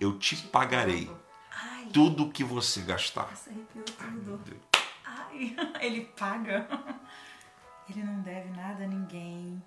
eu 0.00 0.16
te 0.16 0.36
pagarei 0.36 1.10
Ai, 1.50 1.86
tudo 1.92 2.24
o 2.26 2.30
que 2.30 2.44
você 2.44 2.82
gastar. 2.82 3.28
nossa, 3.28 3.50
arrepiou 3.50 3.84
tudo. 3.84 4.60
Ai, 5.04 5.56
ele 5.80 6.04
paga. 6.16 6.68
Ele 7.88 8.02
não 8.04 8.20
deve 8.20 8.50
nada 8.50 8.84
a 8.84 8.86
ninguém. 8.86 9.62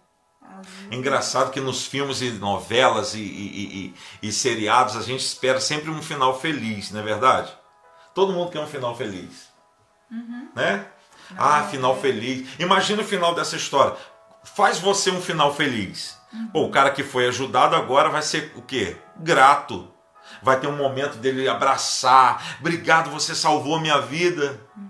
É 0.92 0.96
engraçado 0.96 1.52
que 1.52 1.60
nos 1.60 1.86
filmes 1.86 2.22
e 2.22 2.32
novelas 2.32 3.14
e, 3.16 3.20
e- 3.20 3.94
e- 4.22 4.28
e 4.28 4.32
seriados 4.32 4.96
a 4.96 5.02
gente 5.02 5.22
espera 5.22 5.60
sempre 5.60 5.90
um 5.90 6.02
final 6.02 6.40
feliz, 6.40 6.92
não 6.92 7.00
é 7.00 7.04
verdade? 7.04 7.52
Todo 8.14 8.34
mundo 8.34 8.52
quer 8.52 8.60
um 8.60 8.68
final 8.68 8.96
feliz. 8.96 9.50
Né? 10.56 10.86
ah, 11.38 11.64
final 11.72 11.98
feliz. 12.00 12.48
Imagina 12.60 13.02
o 13.02 13.06
final 13.06 13.34
dessa 13.34 13.56
história. 13.56 13.96
Faz 14.44 14.78
você 14.80 15.10
um 15.12 15.22
final 15.22 15.54
feliz. 15.56 16.18
Pô, 16.52 16.64
o 16.66 16.72
cara 16.72 16.90
que 16.92 17.04
foi 17.04 17.28
ajudado 17.28 17.76
agora 17.76 18.10
vai 18.10 18.22
ser 18.22 18.52
o 18.56 18.62
quê? 18.62 18.98
Grato. 19.18 19.90
Vai 20.42 20.60
ter 20.60 20.68
um 20.68 20.76
momento 20.76 21.18
dele 21.18 21.48
abraçar. 21.48 22.58
Obrigado, 22.60 23.10
você 23.10 23.34
salvou 23.36 23.76
a 23.78 23.82
minha 23.82 24.00
vida. 24.02 24.60
É 24.78 24.82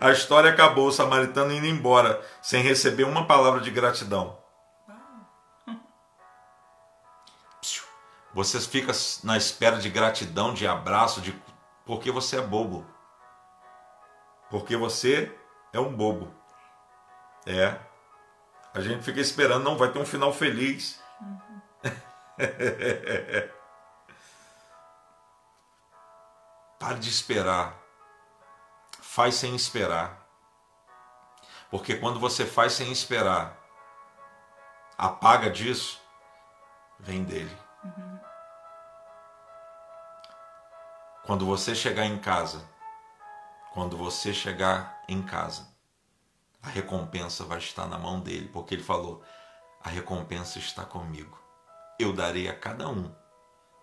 A 0.00 0.10
história 0.10 0.50
acabou, 0.50 0.88
o 0.88 0.92
samaritano 0.92 1.52
indo 1.52 1.66
embora 1.66 2.26
sem 2.40 2.62
receber 2.62 3.04
uma 3.04 3.26
palavra 3.26 3.60
de 3.60 3.70
gratidão. 3.70 4.38
Você 8.32 8.58
fica 8.60 8.92
na 9.24 9.36
espera 9.36 9.76
de 9.78 9.90
gratidão, 9.90 10.54
de 10.54 10.66
abraço, 10.66 11.20
de 11.20 11.38
porque 11.84 12.10
você 12.10 12.38
é 12.38 12.40
bobo. 12.40 12.86
Porque 14.48 14.74
você 14.76 15.36
é 15.72 15.80
um 15.80 15.92
bobo. 15.92 16.32
É. 17.44 17.76
A 18.72 18.80
gente 18.80 19.02
fica 19.02 19.20
esperando, 19.20 19.64
não 19.64 19.76
vai 19.76 19.92
ter 19.92 19.98
um 19.98 20.06
final 20.06 20.32
feliz. 20.32 21.02
Pare 26.78 26.98
de 27.00 27.10
esperar. 27.10 27.79
Faz 29.12 29.34
sem 29.34 29.56
esperar. 29.56 30.24
Porque 31.68 31.96
quando 31.96 32.20
você 32.20 32.46
faz 32.46 32.74
sem 32.74 32.92
esperar, 32.92 33.58
a 34.96 35.08
paga 35.08 35.50
disso 35.50 36.00
vem 36.96 37.24
dele. 37.24 37.58
Uhum. 37.82 38.20
Quando 41.24 41.44
você 41.44 41.74
chegar 41.74 42.04
em 42.04 42.20
casa, 42.20 42.64
quando 43.74 43.96
você 43.96 44.32
chegar 44.32 45.02
em 45.08 45.20
casa, 45.20 45.66
a 46.62 46.68
recompensa 46.68 47.44
vai 47.44 47.58
estar 47.58 47.88
na 47.88 47.98
mão 47.98 48.20
dele, 48.20 48.46
porque 48.46 48.76
ele 48.76 48.84
falou: 48.84 49.24
a 49.82 49.88
recompensa 49.88 50.60
está 50.60 50.84
comigo. 50.84 51.36
Eu 51.98 52.12
darei 52.12 52.48
a 52.48 52.56
cada 52.56 52.88
um 52.88 53.12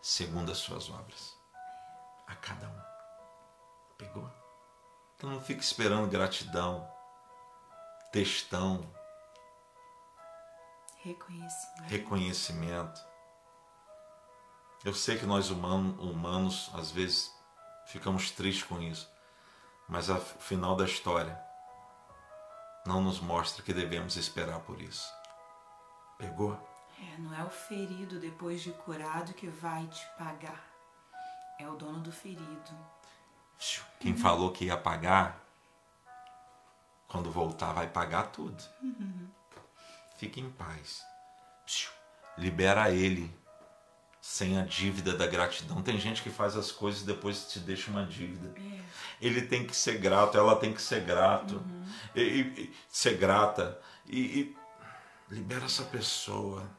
segundo 0.02 0.54
as 0.54 0.60
suas 0.60 0.90
obras. 0.90 1.38
A 2.26 2.36
cada 2.36 2.70
um. 2.70 2.82
Pegou? 3.98 4.47
Então 5.18 5.32
não 5.32 5.42
fique 5.42 5.64
esperando 5.64 6.08
gratidão, 6.08 6.88
textão, 8.12 8.88
reconhecimento. 10.98 11.90
reconhecimento. 11.90 13.02
Eu 14.86 14.94
sei 14.94 15.18
que 15.18 15.26
nós 15.26 15.50
humanos, 15.50 16.00
humanos 16.00 16.72
às 16.76 16.92
vezes 16.92 17.36
ficamos 17.88 18.30
tristes 18.30 18.64
com 18.64 18.80
isso, 18.80 19.12
mas 19.90 20.08
o 20.08 20.20
final 20.20 20.76
da 20.76 20.86
história 20.86 21.38
não 22.86 23.02
nos 23.02 23.20
mostra 23.20 23.64
que 23.64 23.74
devemos 23.74 24.18
esperar 24.18 24.60
por 24.60 24.80
isso. 24.80 25.12
Pegou? 26.20 26.54
É, 27.00 27.18
não 27.18 27.34
é 27.34 27.44
o 27.44 27.50
ferido 27.50 28.20
depois 28.20 28.62
de 28.62 28.72
curado 28.72 29.34
que 29.34 29.48
vai 29.48 29.88
te 29.88 30.06
pagar. 30.16 30.64
É 31.60 31.68
o 31.68 31.76
dono 31.76 32.02
do 32.02 32.12
ferido. 32.12 32.97
Quem 34.00 34.12
uhum. 34.12 34.18
falou 34.18 34.52
que 34.52 34.66
ia 34.66 34.78
pagar, 34.78 35.44
quando 37.08 37.32
voltar 37.32 37.74
vai 37.74 37.88
pagar 37.88 38.28
tudo. 38.28 38.62
Uhum. 38.82 39.28
Fique 40.18 40.40
em 40.40 40.50
paz. 40.50 41.04
Libera 42.38 42.92
ele 42.92 43.36
sem 44.22 44.60
a 44.60 44.64
dívida 44.64 45.16
da 45.16 45.26
gratidão. 45.26 45.82
Tem 45.82 45.98
gente 45.98 46.22
que 46.22 46.30
faz 46.30 46.58
as 46.58 46.72
coisas 46.72 47.02
e 47.02 47.06
depois 47.06 47.48
te 47.48 47.60
deixa 47.60 47.90
uma 47.90 48.06
dívida. 48.06 48.54
É. 48.60 48.82
Ele 49.22 49.42
tem 49.42 49.66
que 49.66 49.76
ser 49.76 49.98
grato, 50.00 50.38
ela 50.38 50.56
tem 50.58 50.74
que 50.74 50.82
ser 50.82 51.02
grato, 51.02 51.56
uhum. 51.56 51.86
e, 52.14 52.22
e, 52.22 52.76
ser 52.90 53.18
grata. 53.18 53.80
E, 54.06 54.20
e, 54.20 54.58
libera 55.30 55.66
essa 55.66 55.84
pessoa. 55.84 56.70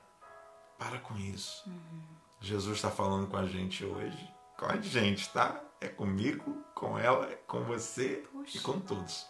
Para 0.79 0.99
com 0.99 1.17
isso. 1.17 1.65
Uhum. 1.67 2.03
Jesus 2.41 2.77
está 2.77 2.91
falando 2.91 3.27
com 3.27 3.37
a 3.37 3.47
gente 3.47 3.85
hoje. 3.85 4.31
Com 4.57 4.67
a 4.67 4.77
gente, 4.77 5.29
tá? 5.31 5.61
É 5.81 5.89
comigo, 5.89 6.65
com 6.75 6.99
ela, 6.99 7.27
é 7.27 7.37
com 7.47 7.63
você 7.65 8.25
Puxa. 8.33 8.59
e 8.59 8.61
com 8.61 8.81
todos. 8.81 9.27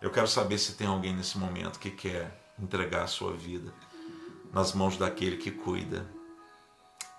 Eu 0.00 0.10
quero 0.10 0.28
saber 0.28 0.58
se 0.58 0.74
tem 0.74 0.86
alguém 0.86 1.14
nesse 1.14 1.36
momento 1.36 1.78
que 1.78 1.90
quer 1.90 2.52
entregar 2.58 3.02
a 3.02 3.08
sua 3.08 3.32
vida 3.34 3.72
nas 4.52 4.72
mãos 4.72 4.96
daquele 4.96 5.36
que 5.36 5.50
cuida, 5.50 6.08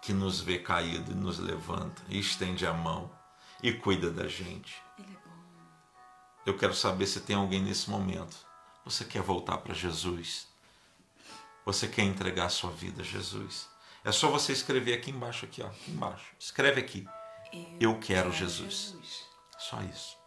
que 0.01 0.13
nos 0.13 0.41
vê 0.41 0.57
caído 0.57 1.11
e 1.11 1.15
nos 1.15 1.39
levanta, 1.39 2.01
e 2.07 2.19
estende 2.19 2.65
a 2.65 2.73
mão 2.73 3.11
e 3.61 3.71
cuida 3.73 4.09
da 4.09 4.27
gente. 4.27 4.81
É. 4.99 5.03
Eu 6.45 6.57
quero 6.57 6.73
saber 6.73 7.05
se 7.05 7.19
tem 7.21 7.35
alguém 7.35 7.61
nesse 7.61 7.89
momento. 7.89 8.37
Você 8.85 9.05
quer 9.05 9.21
voltar 9.21 9.57
para 9.57 9.73
Jesus? 9.73 10.47
Você 11.65 11.87
quer 11.87 12.03
entregar 12.03 12.45
a 12.45 12.49
sua 12.49 12.71
vida 12.71 13.01
a 13.01 13.05
Jesus? 13.05 13.69
É 14.03 14.11
só 14.11 14.31
você 14.31 14.53
escrever 14.53 14.93
aqui 14.93 15.11
embaixo, 15.11 15.45
aqui, 15.45 15.61
ó, 15.61 15.67
aqui 15.67 15.91
embaixo. 15.91 16.33
Escreve 16.39 16.79
aqui. 16.79 17.07
Eu, 17.79 17.99
quero. 17.99 18.31
Jesus. 18.31 18.95
Só 19.57 19.81
isso. 19.81 20.17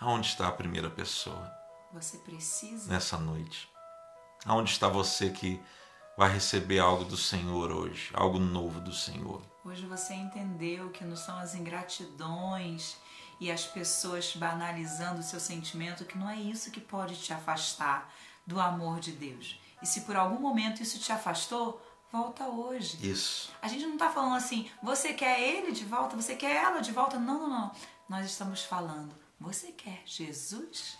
Aonde 0.00 0.28
está 0.28 0.48
a 0.48 0.52
primeira 0.52 0.88
pessoa? 0.88 1.52
Você 1.92 2.18
precisa. 2.18 2.90
Nessa 2.90 3.16
noite. 3.16 3.68
Aonde 4.44 4.70
está 4.70 4.88
você 4.88 5.30
que 5.30 5.60
vai 6.16 6.32
receber 6.32 6.78
algo 6.78 7.04
do 7.04 7.16
Senhor 7.16 7.70
hoje, 7.70 8.10
algo 8.14 8.38
novo 8.38 8.80
do 8.80 8.92
Senhor? 8.92 9.42
Hoje 9.64 9.86
você 9.86 10.14
entendeu 10.14 10.90
que 10.90 11.04
não 11.04 11.16
são 11.16 11.38
as 11.38 11.54
ingratidões 11.54 12.96
e 13.40 13.50
as 13.50 13.64
pessoas 13.66 14.34
banalizando 14.34 15.20
o 15.20 15.24
seu 15.24 15.38
sentimento, 15.38 16.04
que 16.04 16.18
não 16.18 16.28
é 16.28 16.36
isso 16.36 16.70
que 16.70 16.80
pode 16.80 17.16
te 17.16 17.32
afastar 17.32 18.12
do 18.46 18.58
amor 18.60 18.98
de 18.98 19.12
Deus. 19.12 19.60
E 19.82 19.86
se 19.86 20.02
por 20.02 20.16
algum 20.16 20.40
momento 20.40 20.82
isso 20.82 20.98
te 20.98 21.12
afastou, 21.12 21.80
volta 22.12 22.44
hoje. 22.44 22.98
Isso. 23.06 23.52
A 23.60 23.68
gente 23.68 23.84
não 23.86 23.94
está 23.94 24.10
falando 24.10 24.36
assim, 24.36 24.70
você 24.82 25.12
quer 25.12 25.40
ele 25.40 25.72
de 25.72 25.84
volta, 25.84 26.16
você 26.16 26.34
quer 26.34 26.56
ela 26.56 26.80
de 26.80 26.92
volta. 26.92 27.18
Não, 27.18 27.40
não, 27.40 27.48
não. 27.48 27.72
Nós 28.08 28.26
estamos 28.26 28.62
falando, 28.62 29.14
você 29.38 29.72
quer 29.72 30.02
Jesus? 30.06 30.96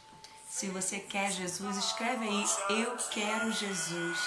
Se 0.48 0.68
você 0.68 0.98
quer 0.98 1.30
Jesus, 1.30 1.76
escreve 1.76 2.26
aí, 2.26 2.44
eu 2.82 2.96
quero 3.10 3.52
Jesus. 3.52 4.18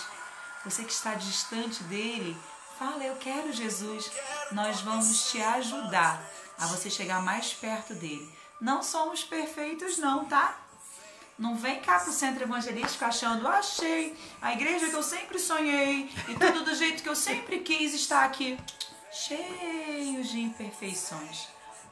Você 0.63 0.84
que 0.84 0.91
está 0.91 1.15
distante 1.15 1.84
dele, 1.84 2.38
fala, 2.77 3.03
eu 3.03 3.15
quero 3.15 3.51
Jesus. 3.51 4.11
Nós 4.51 4.82
vamos 4.82 5.32
te 5.32 5.41
ajudar 5.41 6.23
a 6.57 6.67
você 6.67 6.89
chegar 6.89 7.21
mais 7.21 7.53
perto 7.53 7.93
dele. 7.95 8.32
Não 8.59 8.84
somos 8.84 9.23
perfeitos, 9.23 9.97
não, 9.97 10.25
tá? 10.25 10.61
Não 11.38 11.55
vem 11.55 11.79
cá 11.79 11.99
pro 11.99 12.11
centro 12.11 12.43
evangelístico 12.43 13.03
achando, 13.03 13.47
achei 13.47 14.15
a 14.41 14.53
igreja 14.53 14.89
que 14.89 14.95
eu 14.95 15.03
sempre 15.03 15.39
sonhei 15.39 16.09
e 16.27 16.36
tudo 16.36 16.63
do 16.63 16.75
jeito 16.75 17.01
que 17.01 17.09
eu 17.09 17.15
sempre 17.15 17.59
quis 17.59 17.93
estar 17.93 18.23
aqui. 18.23 18.59
Cheios 19.11 20.29
de 20.29 20.39
imperfeições. 20.39 21.47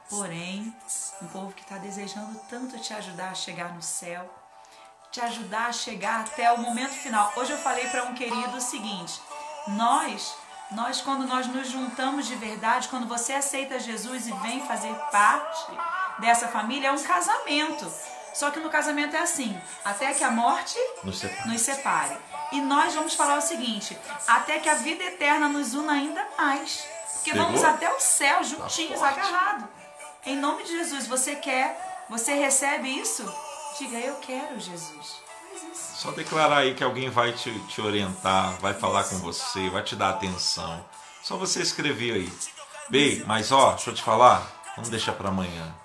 Porém, 0.10 0.74
um 1.22 1.28
povo 1.28 1.54
que 1.54 1.62
está 1.62 1.78
desejando 1.78 2.40
tanto 2.50 2.80
te 2.80 2.94
ajudar 2.94 3.30
a 3.30 3.36
chegar 3.36 3.74
no 3.74 3.82
céu, 3.82 4.28
te 5.12 5.22
ajudar 5.22 5.68
a 5.68 5.74
chegar 5.74 6.22
até 6.22 6.52
o 6.52 6.58
momento 6.58 6.94
final. 6.94 7.32
Hoje 7.36 7.52
eu 7.52 7.58
falei 7.60 7.88
para 7.90 8.06
um 8.06 8.14
querido 8.14 8.58
o 8.58 8.62
seguinte: 8.62 9.22
nós, 9.68 10.36
nós 10.72 11.02
quando 11.02 11.28
nós 11.28 11.48
nos 11.48 11.70
juntamos 11.70 12.28
de 12.28 12.36
verdade, 12.36 12.88
quando 12.88 13.08
você 13.08 13.34
aceita 13.34 13.80
Jesus 13.80 14.28
e 14.28 14.32
vem 14.34 14.66
fazer 14.66 14.94
parte 15.12 15.72
dessa 16.20 16.48
família, 16.48 16.88
é 16.88 16.92
um 16.92 17.04
casamento. 17.04 17.92
Só 18.34 18.52
que 18.52 18.60
no 18.60 18.70
casamento 18.70 19.16
é 19.16 19.20
assim, 19.20 19.60
até 19.84 20.14
que 20.14 20.24
a 20.24 20.32
morte 20.32 20.78
nos 21.04 21.20
separe. 21.20 21.50
Nos 21.50 21.62
separe. 21.62 22.18
E 22.52 22.62
nós 22.62 22.94
vamos 22.94 23.14
falar 23.14 23.38
o 23.38 23.42
seguinte, 23.42 23.98
até 24.28 24.60
que 24.60 24.70
a 24.70 24.76
vida 24.76 25.04
eterna 25.04 25.48
nos 25.48 25.74
una 25.74 25.94
ainda 25.94 26.26
mais. 26.38 26.86
Porque 27.16 27.32
Pegou? 27.32 27.48
vamos 27.48 27.64
até 27.64 27.92
o 27.94 28.00
céu 28.00 28.44
juntinhos, 28.44 29.00
tá 29.00 29.10
agarrados. 29.10 29.66
Em 30.26 30.36
nome 30.36 30.64
de 30.64 30.70
Jesus, 30.70 31.08
você 31.08 31.36
quer, 31.36 32.06
você 32.10 32.34
recebe 32.34 32.88
isso? 32.90 33.24
Diga, 33.78 33.98
eu 33.98 34.16
quero 34.16 34.60
Jesus. 34.60 35.22
Só 35.74 36.12
declarar 36.12 36.60
aí 36.60 36.74
que 36.74 36.84
alguém 36.84 37.10
vai 37.10 37.34
te, 37.34 37.58
te 37.68 37.82
orientar, 37.82 38.54
vai 38.60 38.74
falar 38.74 39.04
com 39.04 39.18
você, 39.18 39.70
vai 39.70 39.84
te 39.84 39.96
dar 39.96 40.10
atenção. 40.10 40.84
Só 41.22 41.38
você 41.38 41.62
escrever 41.62 42.14
aí. 42.14 42.34
Bem, 42.90 43.24
mas 43.26 43.52
ó, 43.52 43.72
deixa 43.72 43.90
eu 43.90 43.94
te 43.94 44.02
falar, 44.02 44.46
não 44.78 44.84
deixa 44.86 45.12
para 45.12 45.30
amanhã. 45.30 45.76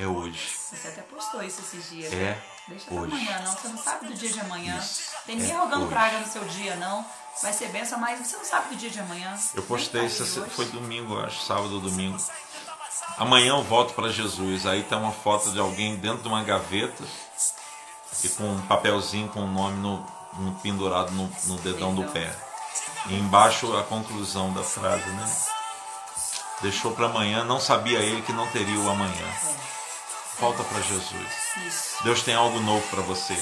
É 0.00 0.06
hoje. 0.06 0.56
Você 0.56 0.88
até 0.88 1.02
postou 1.02 1.42
isso 1.42 1.60
esses 1.60 1.90
dias. 1.90 2.12
É. 2.12 2.16
Né? 2.16 2.42
Deixa 2.68 2.94
hoje. 2.94 3.12
amanhã, 3.12 3.40
não. 3.44 3.52
Você 3.52 3.68
não 3.68 3.78
sabe 3.78 4.06
do 4.06 4.14
dia 4.14 4.32
de 4.32 4.40
amanhã. 4.40 4.78
Isso. 4.78 5.10
Tem 5.26 5.36
ninguém 5.36 5.54
é 5.54 5.58
rogando 5.58 5.82
hoje. 5.82 5.92
praga 5.92 6.18
no 6.20 6.26
seu 6.26 6.44
dia, 6.46 6.76
não. 6.76 7.04
Vai 7.42 7.52
ser 7.52 7.68
benção, 7.68 7.98
mas 7.98 8.26
você 8.26 8.36
não 8.36 8.44
sabe 8.44 8.70
do 8.70 8.76
dia 8.76 8.88
de 8.88 8.98
amanhã. 8.98 9.38
Eu 9.54 9.62
postei 9.62 10.06
isso, 10.06 10.24
foi 10.50 10.64
domingo, 10.66 11.18
acho, 11.20 11.44
sábado 11.44 11.74
ou 11.74 11.80
domingo. 11.80 12.18
Amanhã 13.18 13.50
eu 13.50 13.62
volto 13.62 13.92
para 13.92 14.08
Jesus. 14.08 14.64
Aí 14.66 14.82
tem 14.84 14.96
uma 14.96 15.12
foto 15.12 15.52
de 15.52 15.58
alguém 15.58 15.96
dentro 15.96 16.22
de 16.22 16.28
uma 16.28 16.42
gaveta 16.42 17.04
e 18.24 18.28
com 18.30 18.44
um 18.44 18.62
papelzinho 18.62 19.28
com 19.28 19.44
o 19.44 19.46
nome 19.46 19.76
no, 19.78 20.06
no 20.38 20.52
pendurado 20.60 21.10
no, 21.12 21.30
no, 21.44 21.58
dedão 21.58 21.94
do 21.94 22.04
pé. 22.04 22.34
E 23.06 23.14
embaixo 23.14 23.76
a 23.76 23.82
conclusão 23.82 24.52
da 24.52 24.62
frase, 24.62 25.08
né? 25.10 25.36
Deixou 26.62 26.92
para 26.92 27.06
amanhã, 27.06 27.44
não 27.44 27.60
sabia 27.60 27.98
ele 27.98 28.22
que 28.22 28.32
não 28.32 28.46
teria 28.48 28.78
o 28.78 28.88
amanhã. 28.88 29.26
Volta 30.40 30.64
para 30.64 30.80
Jesus. 30.80 32.00
Deus 32.02 32.22
tem 32.22 32.34
algo 32.34 32.58
novo 32.60 32.82
para 32.88 33.02
você. 33.02 33.36